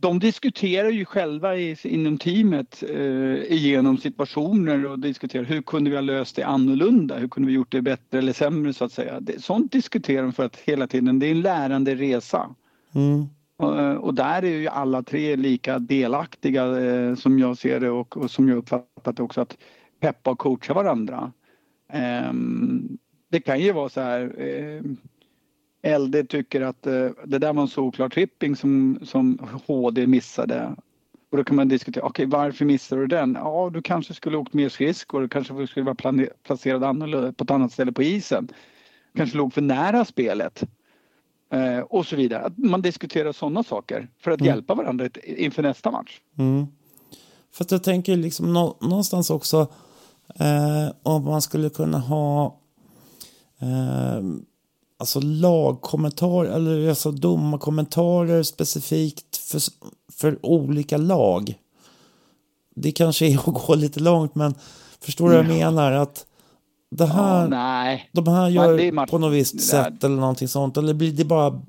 [0.00, 5.96] de diskuterar ju själva i, inom teamet eh, igenom situationer och diskuterar hur kunde vi
[5.96, 7.18] ha löst det annorlunda?
[7.18, 9.20] Hur kunde vi gjort det bättre eller sämre så att säga?
[9.20, 12.54] Det, sånt diskuterar de för att hela tiden, det är en lärande resa.
[12.94, 13.26] Mm.
[13.56, 17.90] Och, eh, och, där är ju alla tre lika delaktiga eh, som jag ser det
[17.90, 19.56] och, och, som jag uppfattat det också att
[20.00, 21.32] peppa och coacha varandra.
[21.92, 22.32] Eh,
[23.28, 24.82] det kan ju vara så här eh,
[25.98, 30.76] LD tycker att eh, det där var en solklar tripping som, som HD missade.
[31.30, 33.38] Och då kan man diskutera, okej okay, varför missade du den?
[33.40, 37.50] Ja, du kanske skulle åkt mer skridskor, du kanske skulle vara placerad annorlunda på ett
[37.50, 38.48] annat ställe på isen.
[39.16, 40.64] Kanske låg för nära spelet.
[41.52, 42.42] Eh, och så vidare.
[42.42, 44.54] Att man diskuterar sådana saker för att mm.
[44.54, 46.20] hjälpa varandra inför nästa match.
[46.38, 46.66] Mm.
[47.52, 49.68] För att jag tänker liksom någonstans också
[50.34, 52.60] eh, om man skulle kunna ha
[53.60, 54.22] eh,
[54.98, 59.60] alltså lagkommentarer eller alltså domarkommentarer specifikt för,
[60.12, 61.54] för olika lag.
[62.74, 64.54] Det kanske är att gå lite långt men
[65.00, 65.92] förstår du vad jag menar?
[65.92, 66.26] Att
[66.90, 68.10] det här, oh, nej.
[68.12, 71.62] de här gör på något visst sätt eller någonting sånt eller blir det bara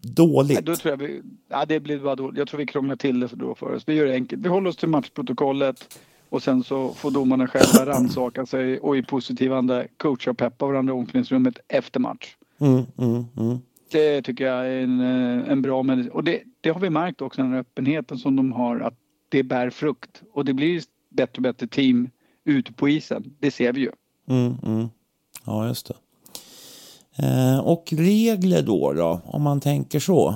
[0.00, 0.54] dåligt?
[0.54, 2.38] Nej, då tror jag vi, ja, det blir bara dåligt.
[2.38, 3.82] Jag tror vi krånglar till det för då för oss.
[3.86, 4.42] Vi gör det enkelt.
[4.42, 5.98] Vi håller oss till matchprotokollet
[6.32, 10.66] och sen så får domarna själva rannsaka sig och i positiv anda coacha och peppa
[10.66, 12.36] varandra i omklädningsrummet efter match.
[12.58, 13.58] Mm, mm, mm.
[13.90, 16.12] Det tycker jag är en, eh, en bra medicin.
[16.12, 18.94] Och det, det, har vi märkt också, den öppenheten som de har, att
[19.28, 20.22] det bär frukt.
[20.32, 22.10] Och det blir bättre och bättre team
[22.44, 23.34] ute på isen.
[23.38, 23.90] Det ser vi ju.
[24.28, 24.88] Mm, mm.
[25.46, 25.94] Ja, just det.
[27.26, 30.34] Eh, och regler då, då, om man tänker så.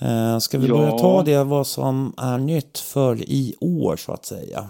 [0.00, 0.74] Eh, ska vi ja.
[0.74, 4.68] börja ta det vad som är nytt för i år så att säga?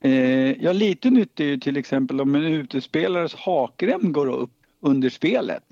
[0.00, 5.10] Eh, ja, lite nytt är ju till exempel om en utespelares hakrem går upp under
[5.10, 5.64] spelet.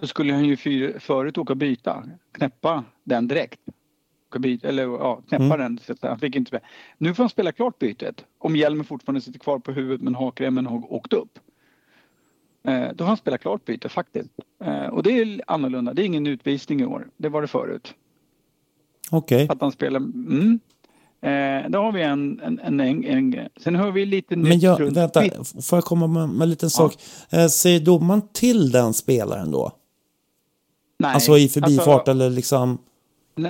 [0.00, 3.60] Då skulle han ju för, förut åka byta, knäppa den direkt.
[4.38, 5.58] Byta, eller ja, knäppa mm.
[5.58, 5.78] den.
[5.78, 6.60] Så han fick inte.
[6.98, 8.24] Nu får han spela klart bytet.
[8.38, 11.38] Om hjälmen fortfarande sitter kvar på huvudet men hakremmen har åkt upp.
[12.64, 14.30] Eh, då har han spelat klart byte faktiskt.
[14.64, 15.94] Eh, och det är annorlunda.
[15.94, 17.08] Det är ingen utvisning i år.
[17.16, 17.94] Det var det förut.
[19.10, 19.44] Okej.
[19.44, 19.54] Okay.
[19.54, 19.96] Att han spelar...
[20.00, 20.60] Mm.
[21.22, 24.62] Eh, då har vi en, en, en, en, en Sen har vi lite Men nytt
[24.62, 25.22] jag, runt vänta,
[25.62, 26.94] får jag komma med, med en liten sak?
[27.30, 29.72] Eh, säger domaren till den spelaren då?
[30.98, 32.78] Nej, Alltså i förbifart alltså, eller liksom?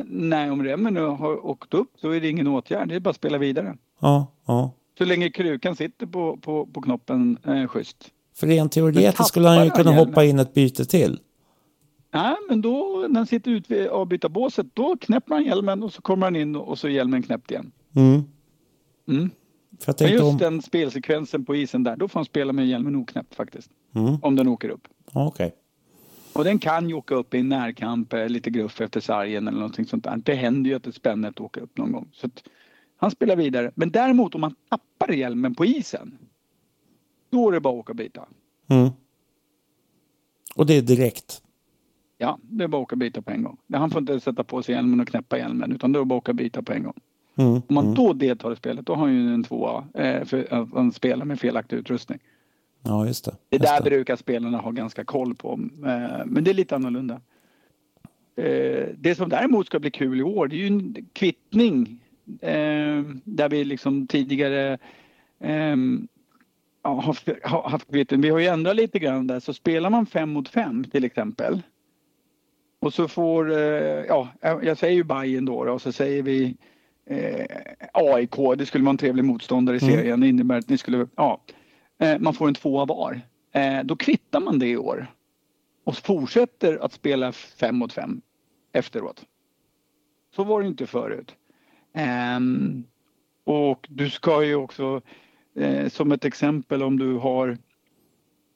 [0.07, 2.88] Nej, om remmen nu har åkt upp så är det ingen åtgärd.
[2.88, 3.77] Det är bara att spela vidare.
[4.01, 4.73] Ja, ja.
[4.99, 8.11] Så länge krukan sitter på, på, på knoppen eh, schysst.
[8.40, 11.20] För rent teoretiskt skulle han ju kunna han hoppa in ett byte till.
[12.12, 16.03] Nej, men då när han sitter ute vid avbytarbåset då knäpper han hjälmen och så
[16.03, 17.72] kommer han in och så är hjälmen knäppt igen.
[17.96, 18.22] Mm.
[19.09, 19.31] Mm.
[19.81, 20.38] För Men just om...
[20.38, 23.70] den spelsekvensen på isen där, då får han spela med hjälmen oknäppt faktiskt.
[23.94, 24.16] Mm.
[24.22, 24.88] Om den åker upp.
[25.12, 25.55] Okej.
[26.33, 29.59] Och den kan ju åka upp i en närkamp, eh, lite gruff efter sargen eller
[29.59, 30.16] någonting sånt där.
[30.16, 32.09] Det händer ju att ett spännet åker upp någon gång.
[32.12, 32.29] Så
[32.96, 33.70] han spelar vidare.
[33.74, 36.18] Men däremot om man tappar hjälmen på isen,
[37.31, 38.29] då är det bara att åka och byta.
[38.69, 38.88] Mm.
[40.55, 41.43] Och det är direkt.
[42.19, 43.57] Ja, det är bara att åka och byta på en gång.
[43.73, 46.23] Han får inte sätta på sig hjälmen och knäppa hjälmen utan det är bara att
[46.23, 47.01] åka och byta på en gång.
[47.37, 47.53] Mm.
[47.53, 47.95] Om man Mm.
[47.95, 51.25] då deltar i spelet, då har han ju en tvåa eh, för att han spelar
[51.25, 52.19] med felaktig utrustning.
[52.83, 53.37] Ja, just det.
[53.49, 55.53] Det Just där brukar spelarna ha ganska koll på.
[55.87, 57.21] Eh, men det är lite annorlunda.
[58.37, 62.01] Eh, det som däremot ska bli kul i år, det är ju en kvittning.
[63.25, 64.79] Där vi liksom tidigare
[66.83, 68.21] har haft kvittning.
[68.21, 69.40] Vi har ju ändrat lite grann där.
[69.40, 71.62] Så spelar man fem mot fem till exempel.
[72.81, 73.59] Och så får, eh,
[74.09, 76.57] ja, jag säger ju Bayern då, då och så säger vi
[77.07, 77.47] eh,
[77.93, 78.37] AIK.
[78.59, 79.95] Det skulle vara en trevlig motståndare i Mm.
[79.95, 80.21] serien.
[80.21, 81.40] Det innebär att ni skulle, ja,
[81.99, 83.21] eh, man får en tvåa var.
[83.53, 85.07] Eh, då kvittar man det i år.
[85.85, 88.21] Och fortsätter att spela fem mot fem
[88.73, 89.25] efteråt.
[90.37, 91.35] Så var det inte förut.
[91.95, 92.85] Ehm,
[93.45, 95.01] och du ska ju också,
[95.61, 97.59] eh, som ett exempel om du har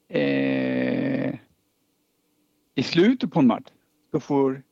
[0.08, 1.34] eh,
[2.74, 3.68] i slutet på en match
[4.10, 4.62] så får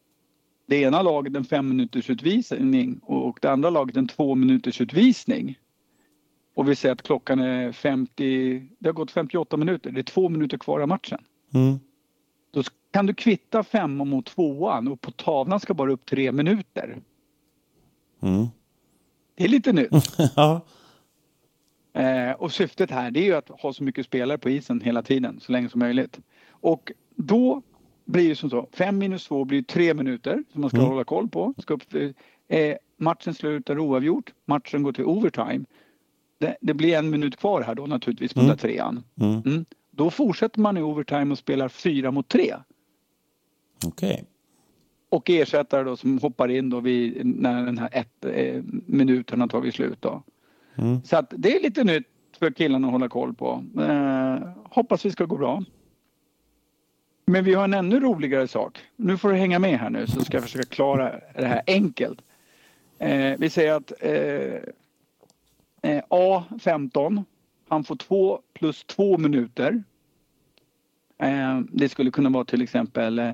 [0.67, 5.59] det ena laget en fem minuters utvisning och det andra laget en två minuters utvisning.
[6.55, 10.29] Och vi säger att klockan är 50, det har gått 58 minuter, det är två
[10.29, 11.19] minuter kvar av matchen.
[11.55, 11.81] Mm.
[12.51, 17.03] Då kan du kvitta femman mot tvåan och på tavlan ska bara upp tre minuter.
[18.21, 18.47] Mm.
[19.35, 19.91] Det är lite nytt.
[20.37, 20.61] ja.
[21.93, 25.03] Eh, och syftet här det är ju att ha så mycket spelare på isen hela
[25.03, 26.21] tiden, så länge som möjligt.
[26.51, 27.63] Och då
[28.05, 30.91] blir det som så, fem minus två blir tre minuter som man ska Mm.
[30.91, 31.55] hålla koll på.
[31.59, 31.83] Ska upp,
[32.49, 35.65] eh, matchen slutar oavgjort, matchen går till overtime.
[36.39, 38.49] Det, det blir en minut kvar här då naturligtvis på Mm.
[38.49, 39.05] den där trean.
[39.21, 39.43] Mm.
[39.47, 39.65] Mm.
[39.91, 42.55] Då fortsätter man i overtime och spelar fyra mot tre.
[43.87, 44.25] Okej.
[45.09, 49.49] Och ersättare då som hoppar in då vid, när den här ett, eh, minuten har
[49.49, 50.23] tagit slut då.
[50.77, 51.03] Mm.
[51.05, 52.07] Så att det är lite nytt
[52.39, 53.65] för killarna att hålla koll på.
[53.81, 55.65] Eh, hoppas vi ska gå bra.
[57.27, 58.79] Men vi har en ännu roligare sak.
[58.97, 62.23] Nu får du hänga med här nu så ska jag försöka klara det här enkelt.
[62.99, 64.55] Eh, vi säger att eh,
[65.93, 67.25] eh, A15,
[67.69, 69.83] han får två plus två minuter.
[71.19, 73.31] Eh, det skulle kunna vara till exempel eh,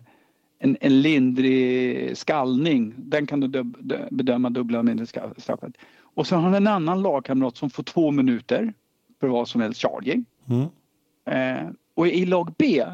[0.59, 2.95] en, en lindrig skallning.
[2.97, 5.73] Den kan du dub, bedöma dubbla mindre straffet.
[6.19, 8.75] Och så har han en annan lagkamrat som får två minuter
[9.21, 10.25] för vad som helst charging.
[10.49, 10.69] Mm.
[11.25, 12.85] Eh, och i lag B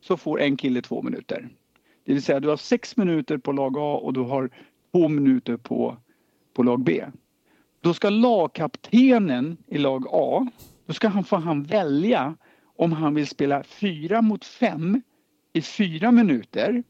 [0.00, 1.48] så får en kille två minuter.
[2.04, 4.50] Det vill säga du har sex minuter på lag A och du har
[4.92, 5.96] två minuter på,
[6.54, 7.04] på lag B.
[7.80, 10.46] Då ska lagkaptenen i lag A,
[10.86, 12.34] då ska han få han välja
[12.76, 15.02] om han vill spela fyra mot fem
[15.52, 16.82] i fyra minuter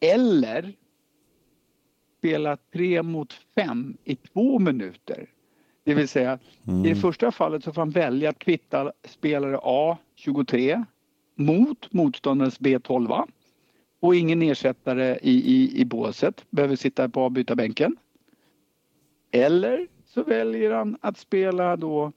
[0.00, 0.74] eller
[2.18, 5.30] spela tre mot fem i två minuter.
[5.84, 6.38] Det vill säga
[6.84, 10.84] i det första fallet så får han välja att kvitta spelare A23
[11.34, 13.24] mot motståndarens B12
[14.00, 17.96] och ingen ersättare i, i, i båset behöver sitta på avbytarbänken.
[19.30, 22.12] Eller så väljer han att spela då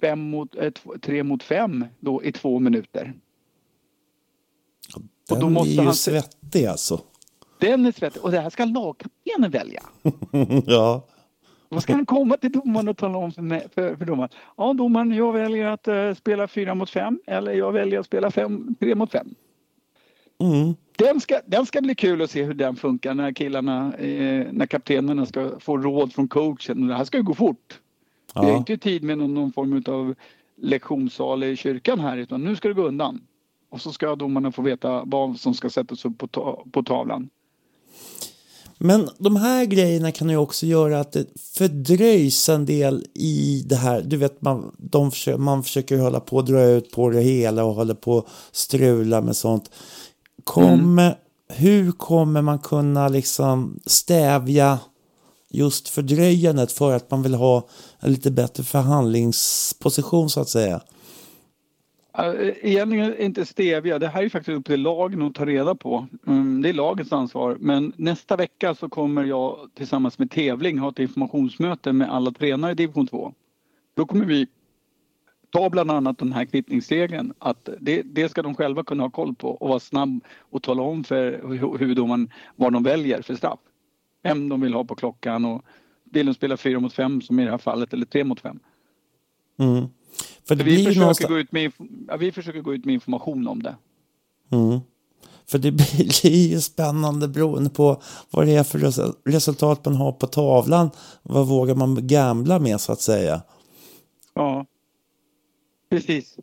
[0.00, 3.14] fem mot, två- tre mot fem då i två minuter.
[5.30, 7.00] Och då Den måste är ju han svettig alltså.
[7.58, 9.82] Den är svettig och det här ska lagkaptenen välja.
[10.66, 11.02] ja.
[11.70, 14.30] Då ska han komma till domaren och tala om för, för, för domaren.
[14.56, 18.30] Ja domaren, jag väljer att eh, spela fyra mot fem eller jag väljer att spela
[18.30, 19.34] fem, tre mot fem.
[20.40, 20.74] Mm.
[20.96, 24.66] Den ska, den ska bli kul att se hur den funkar när killarna, eh, när
[24.66, 26.86] kaptenerna ska få råd från coachen.
[26.86, 27.80] Det här ska ju gå fort.
[28.34, 28.56] Vi har Ja.
[28.56, 30.14] inte tid med någon, någon form av
[30.56, 33.20] lektionssal i kyrkan här utan nu ska det gå undan.
[33.70, 37.30] Och så ska domarna få veta vad som ska sättas upp på, ta, på tavlan.
[38.78, 43.76] Men de här grejerna kan ju också göra att det fördröjs en del i det
[43.76, 44.02] här.
[44.02, 47.64] Du vet, man, de försöker, man försöker hålla på och dra ut på det hela
[47.64, 49.70] och håller på och strula med sånt.
[50.44, 54.78] Kommer, Hur kommer man kunna liksom stävja
[55.50, 57.68] just fördröjandet för att man vill ha
[58.00, 60.80] en lite bättre förhandlingsposition så att säga?
[62.18, 63.98] Egentligen inte stevia.
[63.98, 66.06] Det här är faktiskt upp till lagen att ta reda på.
[66.26, 67.56] Mm, det är lagets ansvar.
[67.60, 72.72] Men nästa vecka så kommer jag tillsammans med tävling ha ett informationsmöte med alla tränare
[72.72, 73.34] i division 2.
[73.94, 74.46] Då kommer vi
[75.50, 77.32] ta bland annat den här kvittningsregeln.
[77.38, 80.82] Att det, det ska de själva kunna ha koll på och vara snabb och tala
[80.82, 83.60] om för huvuddomaren vad de väljer för straff.
[84.22, 85.62] Vem de vill ha på klockan och
[86.04, 88.60] vill de spela fyra mot fem som i det här fallet eller tre mot fem.
[89.58, 89.86] Mm.
[90.48, 91.28] För det vi, försöker någonstans...
[91.28, 91.72] gå ut med,
[92.08, 93.76] ja, vi försöker gå ut med information om det.
[94.50, 94.80] Mm.
[95.46, 95.72] För det
[96.22, 98.78] blir ju spännande beroende på vad det är för
[99.30, 100.90] resultat man har på tavlan.
[101.22, 103.42] Vad vågar man gambla med så att säga?
[104.34, 104.66] Ja,
[105.90, 106.36] precis.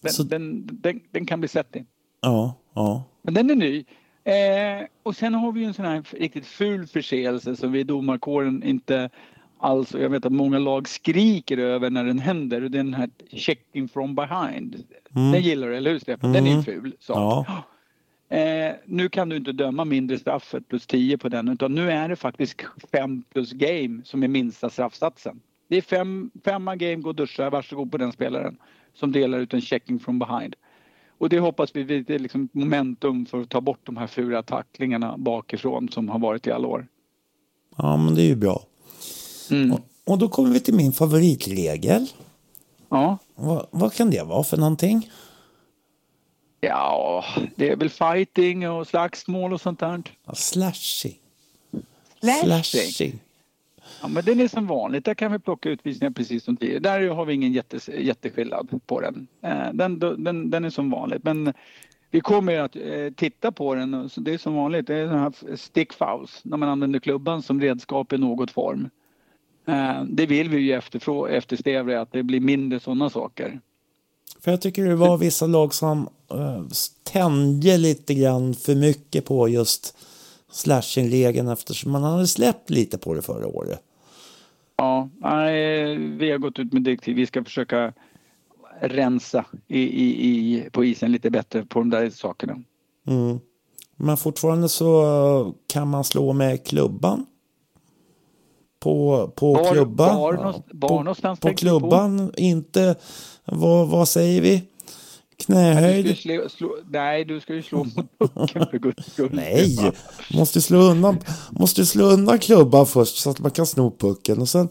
[0.00, 0.22] Den, så...
[0.22, 1.86] den, den, den kan bli svettig.
[2.20, 3.04] Ja, ja.
[3.22, 3.84] Men den är ny.
[4.24, 8.62] Eh, och sen har vi en sån här riktigt ful förseelse som vi i domarkåren
[8.62, 9.10] inte
[9.64, 12.60] alls, jag vet att många lag skriker över när den händer.
[12.60, 14.84] Den här checking from behind.
[15.16, 15.32] Mm.
[15.32, 16.32] Den gillar du, eller hur Stefan?
[16.32, 16.64] Den är mm.
[16.64, 17.16] ful sak.
[17.16, 17.62] Ja.
[18.28, 22.08] Eh, nu kan du inte döma mindre straffet plus 10 på den utan nu är
[22.08, 25.40] det faktiskt 5 plus game som är minsta straffsatsen.
[25.68, 28.56] Det är fem, femma game, gå och duscha, varsågod på den spelaren
[28.94, 30.56] som delar ut en checking from behind.
[31.18, 35.18] Och det hoppas vi är liksom momentum för att ta bort de här fula tacklingarna
[35.18, 36.86] bakifrån som har varit i alla år.
[37.76, 38.62] Ja, men det är ju bra.
[39.50, 39.72] Mm.
[39.72, 42.06] Och, och, då kommer vi till min favoritregel.
[42.88, 43.18] Ja.
[43.34, 45.10] Vad, vad kan det vara för någonting?
[46.60, 47.24] Ja,
[47.56, 50.02] det är väl fighting och slagsmål och sånt där.
[50.26, 51.18] Ja, slashing.
[52.20, 52.62] Slashing?
[52.64, 53.20] slashing.
[54.02, 55.04] Ja, men den är som vanligt.
[55.04, 56.78] Där kan vi plocka utvisningar precis som tidigare.
[56.78, 59.26] Där har vi ingen jättes, jätteskillnad på den.
[59.42, 60.50] Eh, den, den.
[60.50, 61.24] Den är som vanligt.
[61.24, 61.52] Men
[62.10, 64.10] vi kommer att eh, titta på den.
[64.16, 64.86] Det är som vanligt.
[64.86, 68.90] Det är sådana här stick fouls när man använder klubban som redskap i något form.
[69.66, 70.80] Eh, det vill vi ju
[71.28, 73.60] eftersträva att det blir mindre sådana saker.
[74.40, 76.08] För jag tycker det var vissa lag som
[77.02, 79.96] tände lite grann för mycket på just
[80.50, 83.80] slashing-regeln eftersom man hade släppt lite på det förra året.
[84.76, 85.08] Ja,
[86.18, 87.16] vi har gått ut med direktiv.
[87.16, 87.92] Vi ska försöka
[88.80, 92.62] rensa i, i, i, på isen lite bättre på de där sakerna.
[93.06, 93.38] Mm.
[93.96, 97.26] Men fortfarande så kan man slå med klubban?
[98.84, 100.16] På, på bar, klubban?
[100.16, 102.40] Bar, bar, bar på, på klubban, på.
[102.40, 102.96] inte...
[103.44, 104.62] Vad, vad säger vi?
[105.36, 106.04] Knähöjd.
[106.04, 109.30] Du slå, slå, nej, du ska ju slå mot pucken för guds skull.
[109.32, 109.92] Nej,
[110.34, 111.18] måste slå undan,
[111.50, 114.68] måste slå undan klubban först så att man kan sno pucken och sen,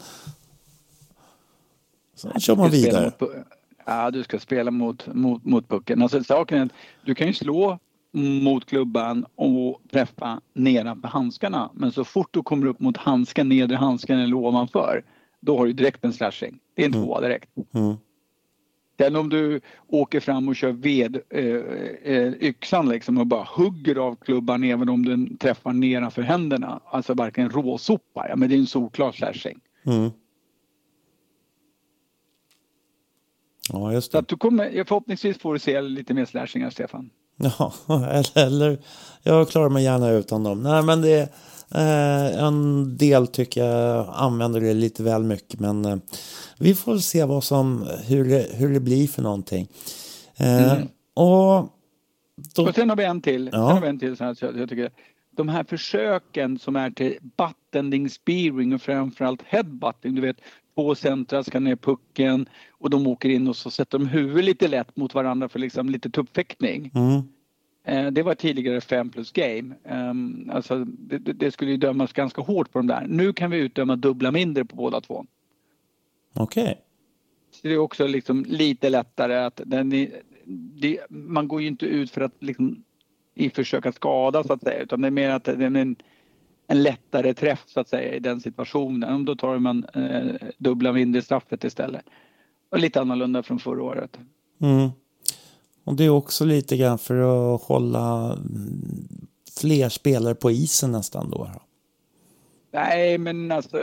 [2.16, 3.12] sen kör man vidare.
[3.20, 3.30] Mot,
[3.86, 6.02] ja, du ska spela mot, mot, mot pucken.
[6.02, 6.72] Alltså, saken är att
[7.06, 7.80] du kan ju slå
[8.14, 11.72] mot klubban och träffa nedanför handskarna.
[11.74, 15.04] Men så fort du kommer upp mot handsken, nedre handsken eller ovanför,
[15.40, 16.60] då har du direkt en slashing.
[16.76, 17.06] Det är en mm.
[17.06, 17.50] tvåa direkt.
[17.74, 17.96] Mm.
[18.98, 21.44] Sen om du åker fram och kör ved, eh,
[22.14, 26.82] eh, yxan liksom och bara hugger av klubban även om den träffar nedanför händerna.
[26.86, 28.26] Alltså verkligen råsopa.
[28.30, 29.60] Ja men det är en solklar slashing.
[29.86, 30.12] Mm.
[33.70, 34.16] Ja just det.
[34.16, 37.10] Så att du kommer, förhoppningsvis får du se lite mer slashingar Stefan.
[37.44, 37.74] Ja,
[38.34, 38.78] eller
[39.24, 40.64] jag klarar mig gärna utan dem.
[40.64, 41.34] Nej men det
[41.76, 45.98] Eh, en del tycker jag använder det lite väl mycket men eh,
[46.60, 49.68] vi får se vad som, hur, det, hur det blir för någonting.
[50.38, 50.88] Eh, mm.
[51.14, 51.70] och,
[52.56, 53.50] då, och sen har vi en till.
[53.52, 53.68] Ja.
[53.68, 54.92] Sen har vi en till så här, så jag, jag tycker
[55.32, 60.16] de här försöken som är till buttending, spearing och framförallt headbutting.
[60.16, 60.38] Du vet,
[60.76, 64.68] två centra ska ner pucken och de åker in och så sätter de huvudet lite
[64.68, 66.92] lätt mot varandra för liksom lite tuppfäktning.
[66.96, 67.22] Mm.
[67.84, 69.76] Eh, det var tidigare 5 plus game.
[69.86, 73.06] Ehm, alltså det, det, skulle ju dömas ganska hårt på de där.
[73.08, 75.26] Nu kan vi utdöma dubbla mindre på båda två.
[76.34, 76.64] Okej.
[76.64, 76.76] Okay.
[77.62, 79.90] det är också liksom lite lättare att den
[80.76, 82.84] det, man går ju inte ut för att liksom
[83.36, 85.96] i försök att skada så att säga utan det är mer att det är en,
[86.68, 89.26] en lättare träff så att säga i den situationen.
[89.26, 92.06] Då tar man eh, dubbla mindre straffet istället.
[92.70, 94.20] Och lite annorlunda från förra året.
[94.62, 94.90] Mm.
[95.84, 97.16] Och det är också lite grann för
[97.56, 98.38] att hålla
[99.58, 101.50] fler spelare på isen nästan då.
[102.72, 103.78] Nej, men alltså.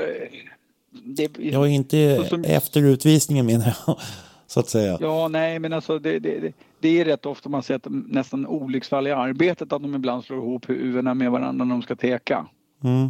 [0.91, 3.99] Det, ja, inte som, efter utvisningen menar jag.
[4.47, 4.99] Så att säga.
[5.01, 9.13] Ja, nej, men alltså det, det, det är rätt ofta man sett nästan olycksfall i
[9.13, 12.47] arbetet att de ibland slår ihop huvudena med varandra när de ska teka.
[12.85, 13.09] Mm.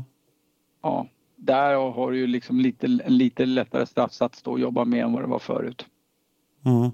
[0.82, 5.04] Ja, där har du ju liksom lite, en lite lättare straffsats då att jobba med
[5.04, 5.86] än vad det var förut.
[6.64, 6.90] Mm,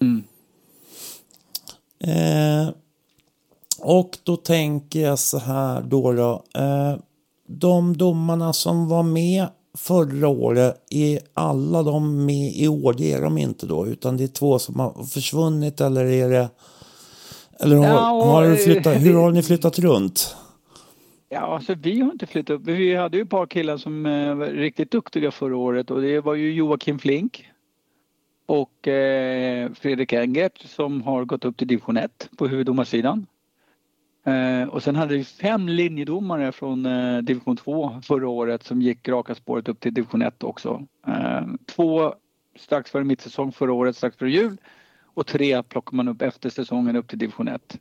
[0.00, 0.24] mm.
[2.04, 2.68] Eh,
[3.80, 6.12] och då tänker jag så här då.
[6.12, 6.96] då eh,
[7.46, 9.46] de domarna som var med
[9.78, 12.94] förra året, är alla de med i år?
[12.98, 16.48] Det är de inte då, utan det är två som har försvunnit eller är det...
[17.60, 20.36] Eller har, Ja, har du flyttat, hur har ni flyttat runt?
[21.28, 22.62] Ja, alltså vi har inte flyttat upp.
[22.64, 26.20] Vi hade ju ett par killar som eh, var riktigt duktiga förra året och det
[26.20, 27.49] var ju Joakim Flink
[28.50, 33.26] och eh, Fredrik Engert som har gått upp till division 1 på huvuddomarsidan.
[34.24, 39.08] Eh, och sen hade vi fem linjedomare från eh, division 2 förra året som gick
[39.08, 40.86] raka spåret upp till division 1 också.
[41.06, 42.14] Eh, två
[42.56, 44.56] strax före mittsäsong förra året, strax före jul
[45.04, 47.78] och tre plockar man upp efter säsongen upp till division 1.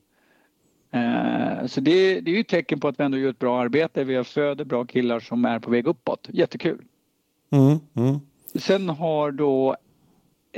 [0.91, 3.61] Eh, Så det, det är ju ett tecken på att vi ändå gör ett bra
[3.61, 4.03] arbete.
[4.03, 6.27] Vi har föder bra killar som är på väg uppåt.
[6.31, 6.81] Jättekul.
[7.51, 8.19] Mm, mm,
[8.55, 9.75] Sen har då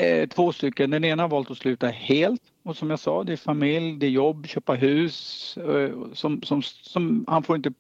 [0.02, 3.34] eh, två stycken, den ena har valt att sluta helt och som jag sa det
[3.34, 5.58] är familj, det är jobb, köpa hus.
[5.58, 7.74] Eh, som, som, som, han får inte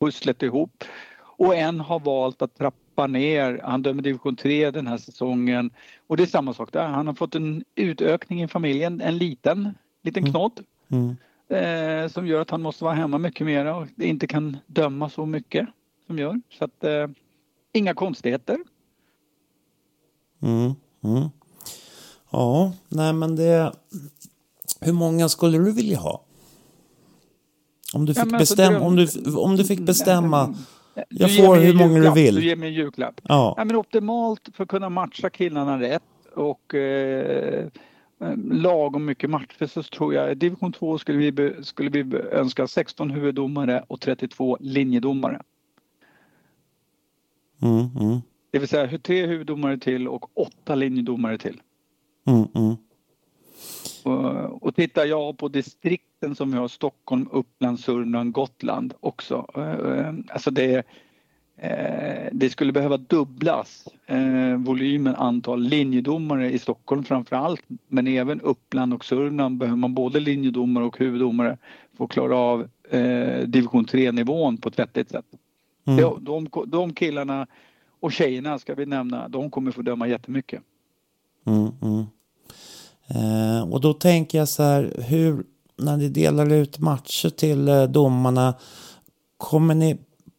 [0.00, 0.84] pusslet ihop.
[1.18, 3.60] Och en har valt att trappa ner.
[3.64, 5.70] Han dömer division 3 den här säsongen.
[6.06, 6.88] Och det är samma sak där.
[6.88, 10.64] Han har fått en utökning i familjen, en liten, liten knodd.
[10.88, 11.16] mm.
[11.48, 15.26] Eh, som gör att han måste vara hemma mycket mer och inte kan döma så
[15.26, 15.68] mycket
[16.06, 16.40] som gör.
[16.50, 17.08] Så att eh,
[17.72, 18.58] inga konstigheter.
[20.42, 21.28] Mm, mm.
[22.30, 23.72] Ja, nej men det...
[24.80, 26.22] Hur många skulle du vilja ha?
[27.94, 30.46] Om du Ja, fick, men alltså, bestämma, dröm- om du, om du fick bestämma.
[30.94, 32.16] Du Jag ger får hur många du julklapp.
[32.16, 32.34] vill.
[32.34, 33.20] Du ger mig en julklapp.
[33.22, 36.02] Ja, Ja, men optimalt för att kunna matcha killarna rätt
[36.34, 37.66] och eh,
[38.50, 43.10] lagom mycket matcher så tror jag division 2 skulle vi, be, skulle vi önska 16
[43.10, 45.42] huvuddomare och 32 linjedomare.
[47.62, 48.20] mm, mm,
[48.50, 51.60] Det vill säga tre huvuddomare till och åtta linjedomare till.
[52.26, 52.76] Mm, mm.
[54.04, 59.46] Och, och tittar jag på distrikten som vi har Stockholm, Uppland, Sörmland, Gotland också.
[59.54, 60.86] eh, Alltså det,
[61.56, 67.62] eh, det skulle behöva dubblas eh, volymen antal linjedomare i Stockholm framför allt.
[67.88, 71.58] Men även Uppland och Sörmland behöver man både linjedomare och huvuddomare
[71.96, 72.68] för att klara av
[73.46, 75.26] division 3 nivån på ett vettigt sätt.
[75.84, 76.00] Mm.
[76.00, 77.46] De, de, de killarna
[78.00, 80.62] och tjejerna ska vi nämna, de kommer få döma jättemycket.
[81.44, 82.04] Mm, mm.
[83.08, 85.44] Eh, och då tänker jag så här, hur,
[85.76, 88.54] när ni delar ut matcher till eh, domarna,
[89.36, 89.98] kommer ni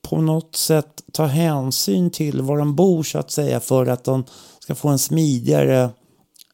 [0.10, 4.24] på något sätt ta hänsyn till var de bor så att säga för att de
[4.60, 5.90] ska få en smidigare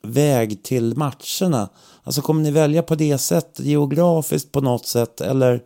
[0.02, 1.70] väg till matcherna?
[2.04, 5.64] Alltså kommer ni välja på det sättet geografiskt på något sätt eller,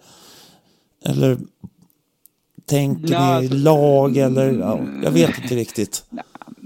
[1.06, 1.38] eller
[2.66, 6.04] tänker Ja, ni alltså, lag eller ja, jag vet inte riktigt.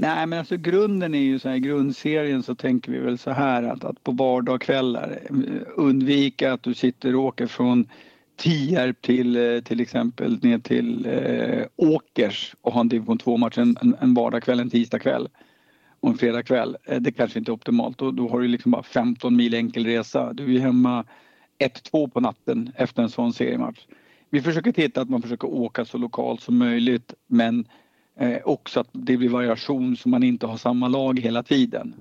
[0.01, 3.31] Nej men alltså grunden är ju så här, i grundserien så tänker vi väl så
[3.31, 5.35] här att, att på vardagskvällar eh,
[5.75, 7.89] undvika att du sitter och åker från
[8.35, 13.57] Tierp till eh, till exempel ner till eh, Åkers och har en division 2 match
[13.57, 15.29] en, en, en vardagkväll, en tisdagkväll
[15.99, 16.77] och en fredagkväll.
[16.83, 17.97] Eh, det kanske inte är optimalt.
[17.97, 20.33] Då, då har du liksom bara 15 mil enkel resa.
[20.33, 21.05] Du är hemma
[21.91, 23.79] 1-2 på natten efter en sån seriematch.
[24.29, 27.65] Vi försöker titta att man försöker åka så lokalt som möjligt men
[28.15, 31.93] Eh, också att det blir variation så man inte har samma lag hela tiden.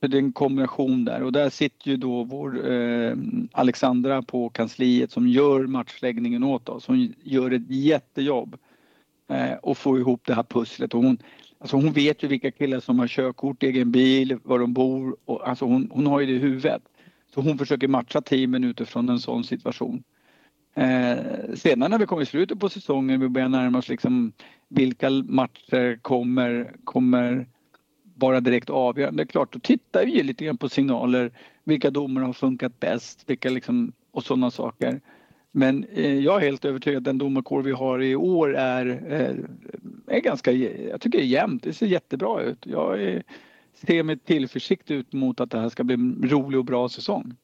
[0.00, 3.16] För det är en kombination där och där sitter ju då vår eh,
[3.52, 6.86] Alexandra på kansliet som gör matchläggningen åt oss.
[6.86, 8.56] Hon gör ett jättejobb
[9.28, 10.94] eh, och får ihop det här pusslet.
[10.94, 11.18] Och hon,
[11.58, 15.16] alltså hon vet ju vilka killar som har körkort, egen bil, var de bor.
[15.24, 16.82] Och, alltså hon, hon har ju det i huvudet.
[17.34, 20.02] Så hon försöker matcha teamen utifrån en sån situation.
[20.74, 24.32] Eh, sedan när vi kommer i slutet på säsongen, vi börjar närma oss liksom
[24.68, 27.46] vilka matcher kommer, kommer
[28.14, 29.22] vara direkt avgörande.
[29.22, 31.32] Det är klart, då tittar vi ju lite grann på signaler.
[31.64, 33.24] Vilka domar har funkat bäst?
[33.26, 35.00] Vilka liksom, och sådana saker.
[35.52, 39.48] Men eh, jag är helt övertygad att den domarkår vi har i år är, är,
[40.06, 41.62] är ganska, jag tycker det är jämnt.
[41.62, 42.66] Det ser jättebra ut.
[42.66, 43.22] Jag är,
[43.74, 47.34] ser med tillförsikt ut mot att det här ska bli en rolig och bra säsong.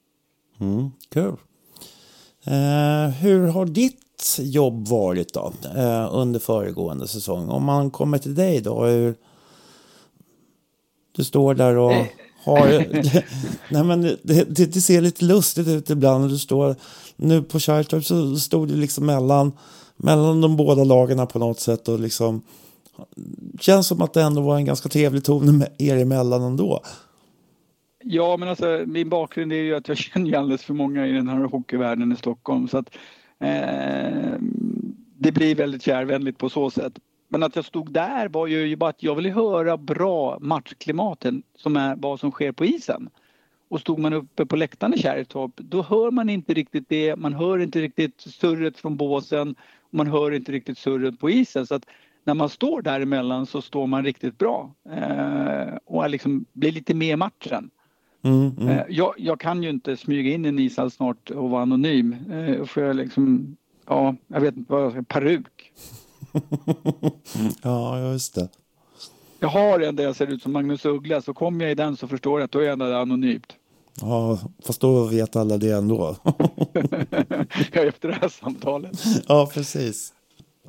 [0.61, 1.37] Mm, kul
[3.20, 7.49] hur har ditt jobb varit då eh, under föregående säsong?
[7.49, 9.14] Om man kommer till dig då, hur...
[11.12, 11.92] Du står där och
[12.47, 12.53] Eh.
[12.53, 12.68] har...
[13.72, 16.30] Nej men det, det, det ser lite lustigt ut ibland.
[16.30, 16.76] Du står...
[17.16, 19.53] Nu på Charter så stod du liksom mellan,
[19.97, 22.42] mellan de båda lagarna på något sätt och liksom...
[23.61, 26.80] Känns som att det ändå var en ganska trevlig ton er emellan ändå.
[28.09, 31.12] Ja, men alltså min bakgrund är ju att jag känner ju alldeles för många i
[31.12, 32.96] den här hockeyvärlden i Stockholm så att
[33.40, 34.38] eh,
[35.18, 36.98] det blir väldigt kärvänligt på så sätt.
[37.28, 41.76] Men att jag stod där var ju bara att jag ville höra bra matchklimaten som
[41.76, 43.09] är vad som sker på isen.
[43.68, 47.16] Och stod man uppe på läktaren i Kärrtorp, då hör man inte riktigt det.
[47.16, 49.54] Man hör inte riktigt surret från båsen.
[49.80, 51.66] och Man hör inte riktigt surret på isen.
[51.66, 51.86] Så att
[52.24, 57.09] när man står däremellan så står man riktigt bra eh, och liksom blir lite med
[57.09, 57.70] i matchen.
[58.27, 58.68] Mm, mm.
[58.68, 62.16] Eh, jag, jag, kan ju inte smyga in i en ishall snart och vara anonym.
[62.33, 63.57] Eh, för jag liksom,
[63.87, 65.72] ja, jag vet inte vad jag ska, peruk.
[67.62, 68.49] ja, just det.
[69.41, 71.97] Jag har en där jag ser ut som Magnus Uggla, så kommer jag i den
[71.97, 73.53] så förstår jag att då är jag ändå anonymt.
[74.01, 76.16] Ja, fast då vet alla det ändå.
[77.72, 79.05] efter det här samtalet.
[79.29, 80.12] Ja, precis.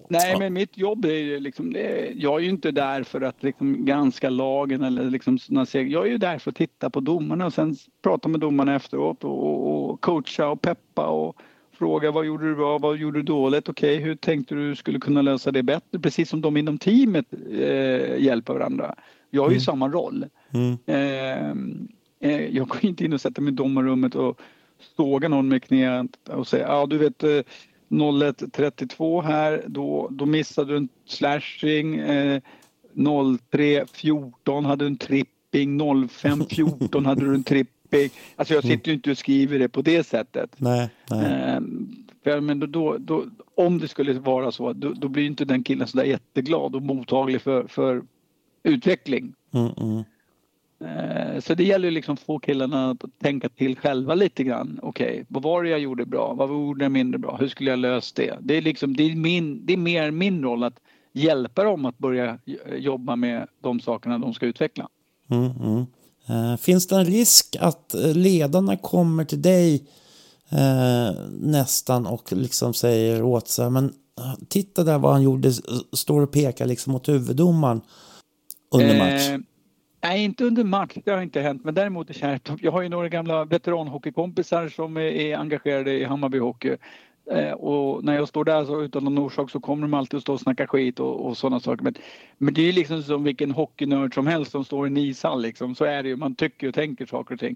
[0.08, 0.40] Nej, ja.
[0.40, 3.86] men mitt jobb är ju liksom, det, jag är ju inte där för att liksom
[3.86, 5.38] granska lagen eller liksom
[5.72, 9.24] Jag är ju där för att titta på domarna och sen prata med domarna efteråt
[9.24, 11.36] och, och coacha och peppa och
[11.72, 15.00] fråga vad gjorde du bra, vad gjorde du dåligt, okej, okay, hur tänkte du skulle
[15.00, 16.00] kunna lösa det bättre?
[16.00, 18.96] Precis som de inom teamet eh, hjälper varandra.
[19.30, 19.62] Jag har ju mm.
[19.62, 20.26] samma roll.
[20.52, 20.78] Mm.
[20.86, 21.50] Eh,
[22.32, 24.42] eh, jag går inte in och sätter mig i domarrummet och
[24.98, 27.40] sågar någon med knät och säger, ja du vet eh,
[27.90, 31.96] 01.32 här, då, då missade du en slashing.
[32.00, 32.42] Eh,
[32.94, 35.82] 03.14 hade du en tripping.
[35.82, 38.10] 05.14 hade du en tripping.
[38.36, 40.56] Alltså jag sitter ju inte och skriver det på det sättet.
[40.58, 41.26] Nej, nej.
[41.26, 41.60] Eh,
[42.24, 43.26] för, men då, då, då,
[43.56, 46.82] om det skulle vara så, då, då blir inte den killen så där jätteglad och
[46.82, 48.04] mottaglig för, för
[48.64, 49.34] utveckling.
[49.54, 50.04] Mm, mm.
[50.80, 54.80] Eh, så det gäller liksom att få killarna att tänka till själva lite grann.
[54.84, 56.34] Okej, okay, vad var det jag gjorde bra?
[56.34, 57.38] Vad gjorde jag mindre bra?
[57.40, 58.38] Hur skulle jag löst det?
[58.42, 60.80] Det är, liksom, det är, min, det är mer min roll att
[61.14, 62.40] hjälpa dem att börja
[62.78, 64.88] jobba med de sakerna de ska utveckla.
[65.30, 65.86] Mm, mm.
[66.30, 69.88] Uh, finns det en risk att ledarna kommer till dig
[70.54, 73.94] uh, nästan och liksom säger åt sig, men
[74.50, 75.54] titta där vad han gjorde,
[75.94, 77.82] står och pekar liksom mot huvuddomaren
[78.72, 79.30] under match?
[79.30, 79.40] Uh,
[80.08, 80.98] Nej, inte under match.
[81.06, 81.64] Det har inte hänt.
[81.64, 82.64] Men däremot i Kärrtorp.
[82.64, 86.76] Jag har ju några gamla veteranhockeykompisar som är, engagerade i Hammarby Hockey.
[87.32, 90.22] Eh, och när jag står där så utan någon orsak så kommer de alltid att
[90.22, 91.84] stå och snacka skit och, och sådana saker.
[91.84, 91.94] Men,
[92.38, 95.76] men det är liksom som vilken hockeynörd som helst som står i en ishall liksom.
[95.76, 96.16] Så är det ju.
[96.16, 97.56] Man tycker och tänker saker och ting.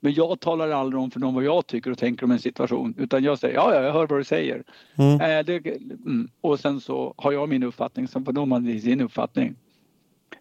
[0.00, 2.94] Men jag talar aldrig om för dem vad jag tycker och tänker om en situation.
[2.98, 4.62] Utan jag säger ja, ja jag hör vad du säger.
[4.96, 5.20] Mm.
[5.20, 5.66] Eh, det,
[6.06, 6.28] mm.
[6.40, 9.56] Och sen så har jag min uppfattning, sen får de ha sin uppfattning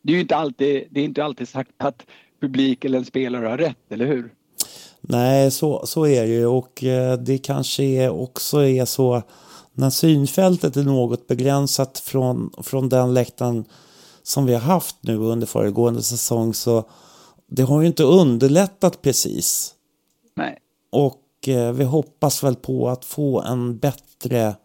[0.01, 2.05] det är ju inte alltid, det är inte alltid sagt att
[2.41, 4.33] publik eller en spelare har rätt, eller hur?
[5.01, 9.21] Nej, så, så är det ju och eh, det kanske är också är så
[9.73, 13.65] när synfältet är något begränsat från, från den läktaren
[14.23, 16.89] som vi har haft nu under föregående säsong så
[17.47, 19.73] det har ju inte underlättat precis.
[20.35, 20.57] Nej.
[20.91, 24.55] Och eh, vi hoppas väl på att få en bättre,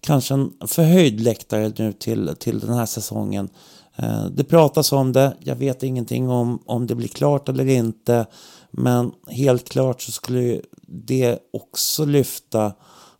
[0.00, 3.48] kanske en förhöjd läktare nu till, till den här säsongen.
[3.96, 8.26] Eh, det pratas om det, jag vet ingenting om om det blir klart eller inte.
[8.70, 12.72] Men helt klart så skulle det också lyfta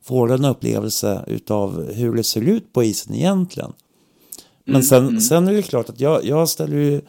[0.07, 3.73] vår upplevelse utav hur det ser ut på isen egentligen.
[4.65, 5.21] Men mm, sen, mm.
[5.21, 7.01] sen är det klart att jag, jag ställer ju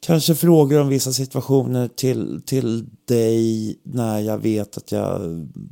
[0.00, 5.20] kanske frågor om vissa situationer till, till dig när jag vet att jag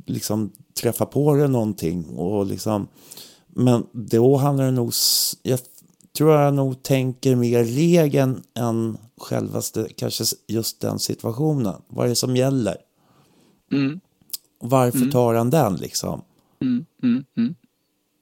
[0.05, 0.51] liksom
[0.81, 2.05] träffar på det någonting.
[2.05, 2.87] Och liksom,
[3.47, 4.93] men då handlar det nog,
[5.43, 5.59] jag
[6.19, 11.81] tror jag nog tänker mer regeln än självaste, kanske just den situationen.
[11.87, 12.75] Vad är det som gäller?
[13.71, 13.99] Mm.
[14.59, 15.11] Varför mm.
[15.11, 16.21] tar han den liksom?
[16.61, 17.55] Mm, mm, mm.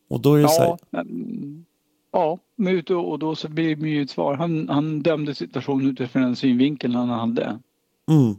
[0.10, 1.06] Och då är det ja, så här...
[2.12, 2.40] Ja,
[2.96, 4.34] och då så blir det ju ett svar.
[4.34, 7.60] Han, han dömde situationen utifrån den synvinkeln han hade.
[8.10, 8.36] Mm.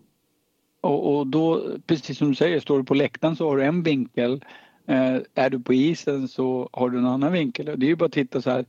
[0.81, 3.83] Och, och då, precis som du säger, står du på läktaren så har du en
[3.83, 4.45] vinkel.
[4.87, 7.67] Eh, är du på isen så har du en annan vinkel.
[7.67, 8.65] Det är ju bara att titta så här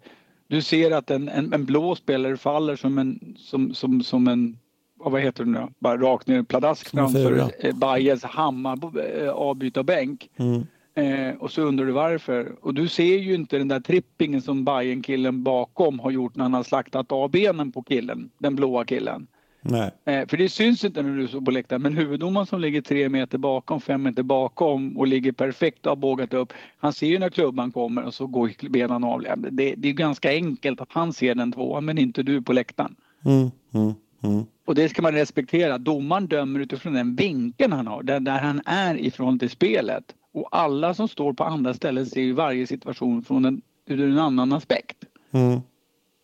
[0.49, 4.57] du ser att en, en, en blå spelare faller som en, som, som, som en
[4.99, 8.79] vad heter det nu Bara rakt ner pladask framför eh, hammar
[9.21, 10.29] eh, avbytarbänk.
[10.37, 10.65] Mm.
[10.95, 12.55] Eh, och så undrar du varför.
[12.61, 16.43] Och du ser ju inte den där trippingen som Bajen killen bakom har gjort när
[16.43, 19.27] han har slaktat av benen på killen, den blåa killen.
[19.61, 19.91] Nej.
[20.05, 23.09] Eh, för det syns inte när du står på läktaren men huvuddomaren som ligger tre
[23.09, 26.53] meter bakom, fem meter bakom och ligger perfekt och har bågat upp.
[26.77, 29.23] Han ser ju när klubban kommer och så går benen av.
[29.51, 32.95] Det, det är ganska enkelt att han ser den tvåan men inte du på läktaren.
[33.25, 33.93] Mm, mm,
[34.23, 34.45] mm.
[34.65, 35.77] Och det ska man respektera.
[35.77, 40.15] Domaren dömer utifrån den vinkeln han har, där, där han är ifrån till spelet.
[40.31, 44.19] Och alla som står på andra ställen ser ju varje situation från en, ur en
[44.19, 44.97] annan aspekt.
[45.31, 45.59] Mm.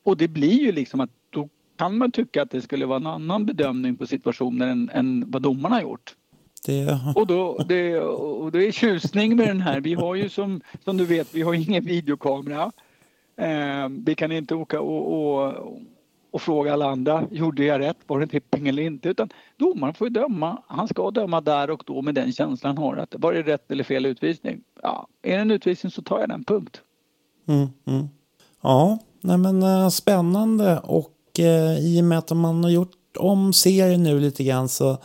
[0.04, 1.10] Och det blir ju liksom att
[1.76, 5.42] kan man tycka att det skulle vara en annan bedömning på situationen än, än vad
[5.42, 6.16] domarna gjort.
[6.66, 7.00] Det...
[7.16, 9.82] Och, då, det, och det är tjusning med den här.
[9.82, 12.72] Vi har ju som, som du vet, vi har ingen videokamera.
[13.38, 15.54] Eh, vi kan inte åka och, och,
[16.32, 19.10] och fråga alla andra, gjorde jag rätt, var det tipping eller inte?
[19.10, 22.98] Utan domaren får döma, han ska döma där och då med den känslan han har
[22.98, 24.62] att var det rätt eller fel utvisning?
[24.82, 26.82] Ja, är det en utvisning så tar jag den, punkt.
[27.48, 28.08] Mm, mm.
[28.62, 33.54] Ja, nej men uh, spännande och eh, i och med att man har gjort om
[33.54, 34.98] serien nu lite grann så,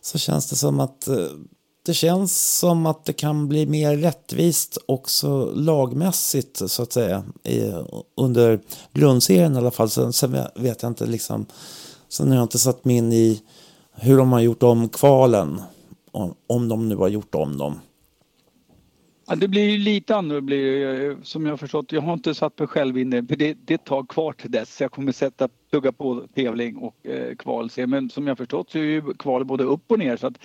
[0.00, 1.26] så känns det som att eh,
[1.86, 7.72] det känns som att det kan bli mer rättvist också lagmässigt så att säga i,
[8.16, 8.60] under
[8.92, 9.90] grundserien i alla fall.
[9.90, 11.46] Sen, sen vet jag inte liksom,
[12.08, 13.42] sen har jag inte satt mig in i
[13.92, 15.62] hur de har gjort om kvalen.
[16.12, 17.80] Om, om de nu har gjort om dem.
[19.28, 21.92] Ja, det blir ju lite annorlunda som jag förstått.
[21.92, 24.80] Jag har inte satt mig själv in för det, det tag kvar till dess.
[24.80, 27.70] Jag kommer sätta, plugga på tävling och eh, kval.
[27.86, 30.16] Men som jag förstått så är ju kval både upp och ner.
[30.16, 30.38] Så att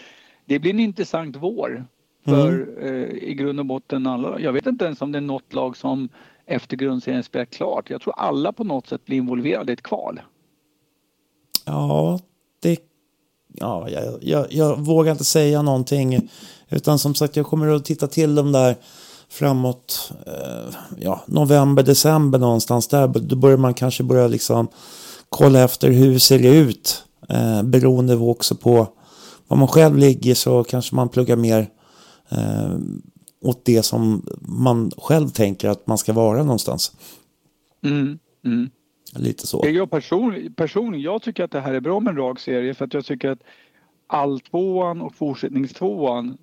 [0.46, 1.86] det blir en intressant vår.
[2.26, 3.04] För mm.
[3.04, 4.40] eh, i grund och botten alla.
[4.40, 6.10] Jag vet inte ens om det är något lag som
[6.46, 7.90] efter grundserien spelar klart.
[7.90, 10.22] Jag tror alla på något sätt blir involverade i ett kval.
[11.66, 12.20] Ja.
[13.64, 16.30] Ja, jag, jag, jag vågar inte säga någonting.
[16.70, 18.76] Utan som sagt, jag kommer att titta till dem där
[19.30, 23.08] framåt eh, ja, november, december någonstans där.
[23.08, 24.68] Då börjar man kanske börja liksom
[25.30, 27.04] kolla efter hur ser det ut.
[27.30, 28.88] Eh, beroende också på
[29.48, 31.70] var man själv ligger så kanske man pluggar mer
[32.30, 32.78] eh,
[33.42, 36.92] åt det som man själv tänker att man ska vara någonstans.
[37.86, 38.70] Mm, mm.
[39.16, 39.66] Lite så.
[39.68, 42.86] Jag person, personligen, jag tycker att det här är bra med en rak serie för
[42.86, 43.44] att jag tycker att
[44.08, 46.38] alltvåan och fortsättningstvåan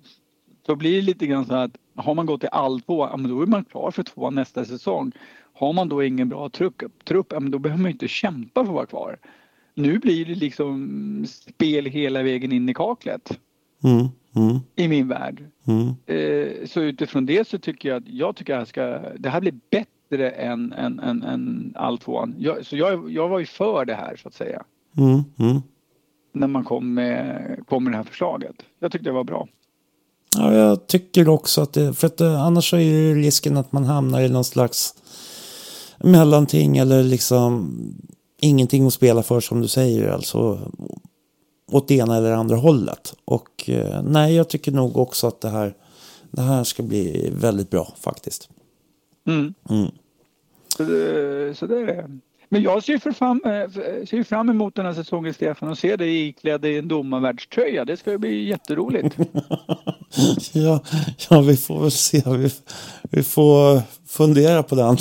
[0.65, 3.41] så blir det lite grann så att har man gått till alltvå, ja, men då
[3.41, 5.11] är man klar för tvåan nästa säsong.
[5.53, 8.85] Har man då ingen bra trupp, trupp då behöver man inte kämpa för att vara
[8.85, 9.17] kvar.
[9.73, 13.39] Nu blir det liksom spel hela vägen in i kaklet.
[13.83, 14.59] Mm, mm.
[14.75, 15.45] I min värld.
[15.67, 15.87] Mm.
[16.05, 19.53] Eh, så utifrån det så tycker jag att jag tycker att ska, det här blir
[19.69, 22.35] bättre än, än, än, än alltvåan.
[22.37, 24.63] Jag, så jag, jag var ju för det här så att säga.
[24.97, 25.61] Mm, mm.
[26.33, 28.55] När man kom med, kom med det här förslaget.
[28.79, 29.47] Jag tyckte det var bra.
[30.37, 33.83] Ja, jag tycker också att det, för att eh, annars är ju risken att man
[33.83, 34.95] hamnar i någon slags
[35.97, 37.71] mellanting eller liksom
[38.41, 40.71] ingenting att spela för som du säger, alltså
[41.71, 43.15] åt det ena eller andra hållet.
[43.25, 45.73] Och eh, nej, jag tycker nog också att det här,
[46.31, 48.49] det här ska bli väldigt bra faktiskt.
[49.27, 49.53] Mm.
[49.69, 49.91] Mm.
[50.77, 52.19] Så, det, så det är.
[52.49, 53.69] Men jag ser, för fram, eh,
[54.05, 57.85] ser fram emot den här säsongen Stefan och ser dig iklädd i en domarvärldströja.
[57.85, 59.17] Det ska bli jätteroligt.
[60.53, 60.83] ja,
[61.29, 62.23] ja, vi får väl se.
[62.25, 62.49] Vi,
[63.03, 64.97] vi får fundera på den.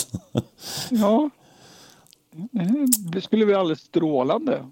[0.90, 1.30] ja,
[3.12, 4.64] det skulle bli alldeles strålande.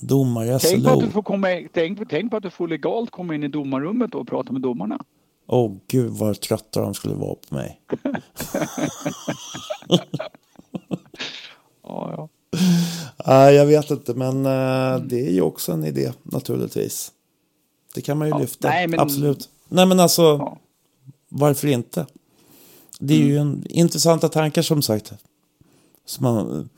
[0.00, 3.34] Domare tänk på, att du får komma, tänk, tänk på att du får legalt komma
[3.34, 5.04] in i domarrummet och prata med domarna.
[5.52, 7.80] Åh oh, gud vad trötta de skulle vara på mig.
[11.82, 12.28] ja, ja.
[13.26, 17.12] Nej, jag vet inte, men uh, det är ju också en idé naturligtvis.
[17.94, 19.00] Det kan man ju ja, lyfta, nej, men...
[19.00, 19.48] absolut.
[19.68, 20.58] Nej, men alltså, ja.
[21.28, 22.06] varför inte?
[22.98, 23.30] Det är mm.
[23.30, 25.12] ju en, intressanta tankar som sagt.
[26.04, 26.68] Som man,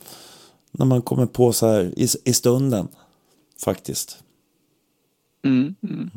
[0.70, 2.89] när man kommer på så här i, i stunden,
[3.64, 4.18] faktiskt.
[5.45, 6.11] Mm, mm.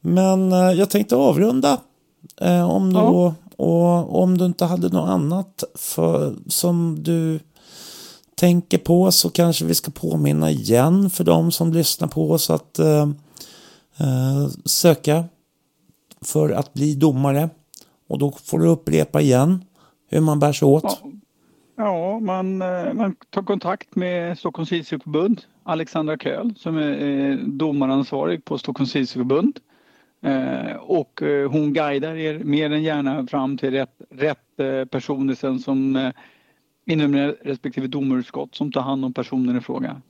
[0.00, 1.80] Men uh, jag tänkte avrunda.
[2.42, 3.34] Uh, om, du, ja.
[3.56, 7.40] och, om du inte hade något annat för, som du
[8.34, 12.80] tänker på så kanske vi ska påminna igen för de som lyssnar på oss att
[12.80, 13.08] uh,
[14.64, 15.24] söka
[16.20, 17.50] för att bli domare.
[18.08, 19.64] Och då får du upprepa igen
[20.08, 20.84] hur man bär sig åt.
[20.84, 21.10] Ja.
[21.80, 28.44] Ja, man, eh, man tar kontakt med Stockholms ishockeyförbund, Alexandra Köhl som är eh, domaransvarig
[28.44, 29.58] på Stockholms ishockeyförbund.
[30.22, 35.34] Eh, och eh, hon guidar er mer än gärna fram till rätt, rätt eh, personer
[35.34, 36.12] sen som
[36.86, 40.02] inom respektive domarutskott som tar hand om personen i fråga.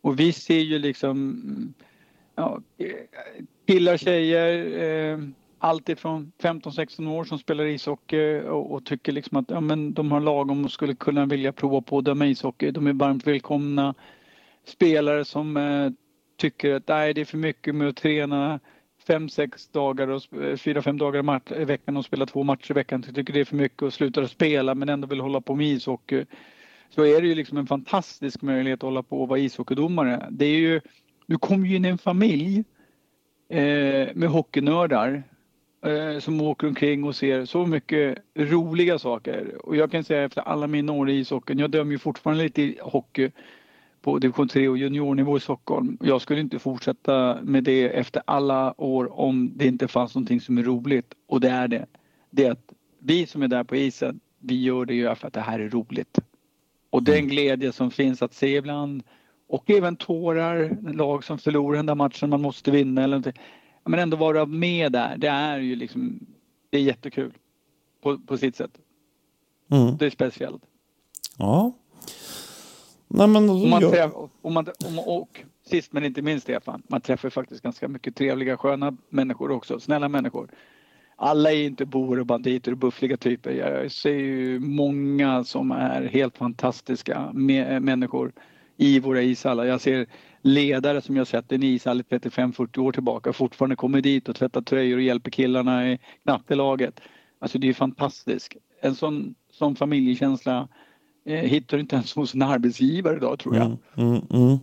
[0.00, 1.74] Och vi ser ju liksom mm,
[2.34, 2.60] ja,
[3.66, 9.60] killar, tjejer, allt ifrån 15-16 år som spelar ishockey och, och, tycker liksom att ja,
[9.60, 12.70] men de har lagom och skulle kunna vilja prova på att döma ishockey.
[12.70, 13.94] De är varmt välkomna.
[14.64, 15.90] Spelare som eh,
[16.36, 18.60] tycker att nej, det är för mycket med att träna
[19.06, 22.74] fem, sex dagar och eh, fyra, fem dagar i veckan och spela två matcher i
[22.74, 23.02] veckan.
[23.02, 25.66] Tycker det är för mycket och slutar att spela men ändå vill hålla på med
[25.66, 26.24] ishockey.
[26.90, 30.26] Så är det ju liksom en fantastisk möjlighet att hålla på och vara ishockeydomare.
[30.30, 30.80] Det är ju,
[31.26, 32.64] du kommer ju in i en familj
[33.48, 35.22] eh, med hockeynördar
[35.86, 39.66] eh, som åker omkring och ser så mycket roliga saker.
[39.66, 42.62] Och jag kan säga efter alla mina år i ishockeyn, jag dömer ju fortfarande lite
[42.62, 43.30] i hockey
[44.06, 45.98] på division 3 och juniornivå i Stockholm.
[46.00, 50.58] Jag skulle inte fortsätta med det efter alla år om det inte fanns någonting som
[50.58, 51.14] är roligt.
[51.26, 51.86] Och det är det.
[52.30, 55.32] Det är att vi som är där på isen, vi gör det ju för att
[55.32, 56.18] det här är roligt.
[56.90, 59.02] Och den glädje som finns att se ibland
[59.48, 63.42] och även tårar, lag som förlorar den där matchen man måste vinna eller någonting.
[63.84, 66.26] Men ändå vara med där, det är ju liksom,
[66.70, 67.32] det är jättekul
[68.02, 68.78] på, på sitt sätt.
[69.70, 69.96] Mm.
[69.96, 70.62] Det är speciellt.
[71.38, 71.72] Ja.
[73.08, 77.00] Nej, men, Och, man träff, och, man, och, och sist men inte minst Stefan, man
[77.00, 80.50] träffar faktiskt ganska mycket trevliga, sköna människor också, snälla människor.
[81.16, 83.50] Alla är inte bovar och banditer och buffliga typer.
[83.50, 87.32] Jag ser ju många som är helt fantastiska
[87.80, 88.32] människor
[88.76, 89.64] i våra ishallar.
[89.64, 90.06] Jag ser
[90.42, 94.36] ledare som jag sett i en ishall i 35-40 år tillbaka fortfarande kommer dit och
[94.36, 97.00] tvättar tröjor och hjälper killarna i knattelaget.
[97.38, 98.52] Alltså det är fantastiskt.
[98.80, 100.68] En sån, sån familjekänsla
[101.26, 103.66] hittar du inte ens hos en arbetsgivare idag tror jag.
[103.66, 104.58] Mm, mm, mm.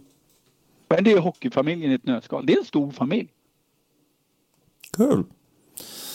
[0.90, 2.46] Men det är hockeyfamiljen i ett nötskal.
[2.46, 3.28] Det är en stor familj.
[4.98, 5.24] Kul.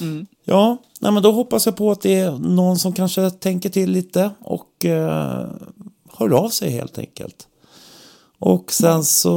[0.01, 0.26] Mm.
[0.44, 3.90] Ja, nej, men då hoppas jag på att det är någon som kanske tänker till
[3.90, 5.46] lite och eh,
[6.12, 7.49] hör av sig helt enkelt.
[8.38, 9.34] Och sen så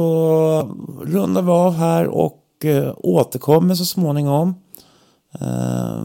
[1.02, 4.54] rundar vi av här och eh, återkommer så småningom.
[5.40, 6.04] Eh,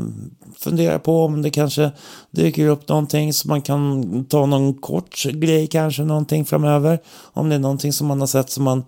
[0.57, 1.91] funderar på om det kanske
[2.32, 6.99] dyker upp någonting så man kan ta någon kort grej kanske någonting framöver.
[7.34, 8.84] Om det är någonting som man har sett som man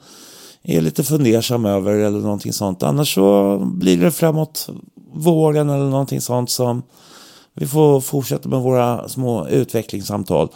[0.64, 2.84] är lite fundersam över eller någonting sånt.
[2.84, 4.70] Annars så blir det framåt
[5.14, 6.84] våren eller någonting sånt som
[7.54, 10.50] vi får fortsätta med våra små utvecklingssamtal.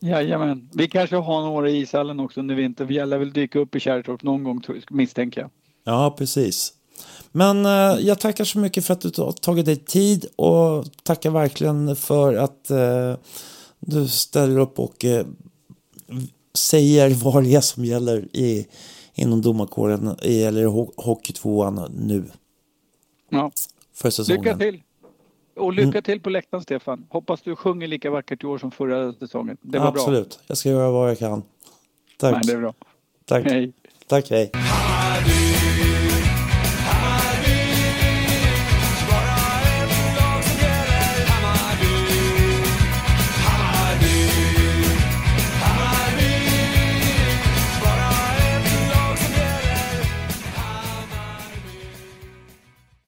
[0.00, 0.68] Jajamän.
[0.72, 2.86] Vi kanske har några i ishallen också under vintern.
[2.86, 5.50] Vi alla vill dyka upp i Kärrtorp någon gång misstänker jag.
[5.84, 6.72] Ja, precis.
[7.32, 11.30] Men eh, jag tackar så mycket för att du har tagit dig tid och tackar
[11.30, 13.14] verkligen för att eh,
[13.80, 15.26] du ställer upp och eh,
[16.54, 18.66] säger vad det är som gäller i,
[19.14, 22.24] inom domarkåren i- eller ho- Hockeytvåan nu
[23.30, 23.50] Ja.
[23.94, 24.42] för säsongen.
[24.42, 24.82] Lycka till!
[25.56, 27.06] Och lycka till på läktaren Stefan.
[27.10, 29.56] Hoppas du sjunger lika vackert i år som förra säsongen.
[29.62, 30.00] Det var bra.
[30.02, 31.42] Absolut, jag ska göra vad jag kan.
[32.18, 32.74] Tack, Nej, det är bra.
[33.24, 33.72] tack, Hej.
[34.06, 34.50] tack, hej.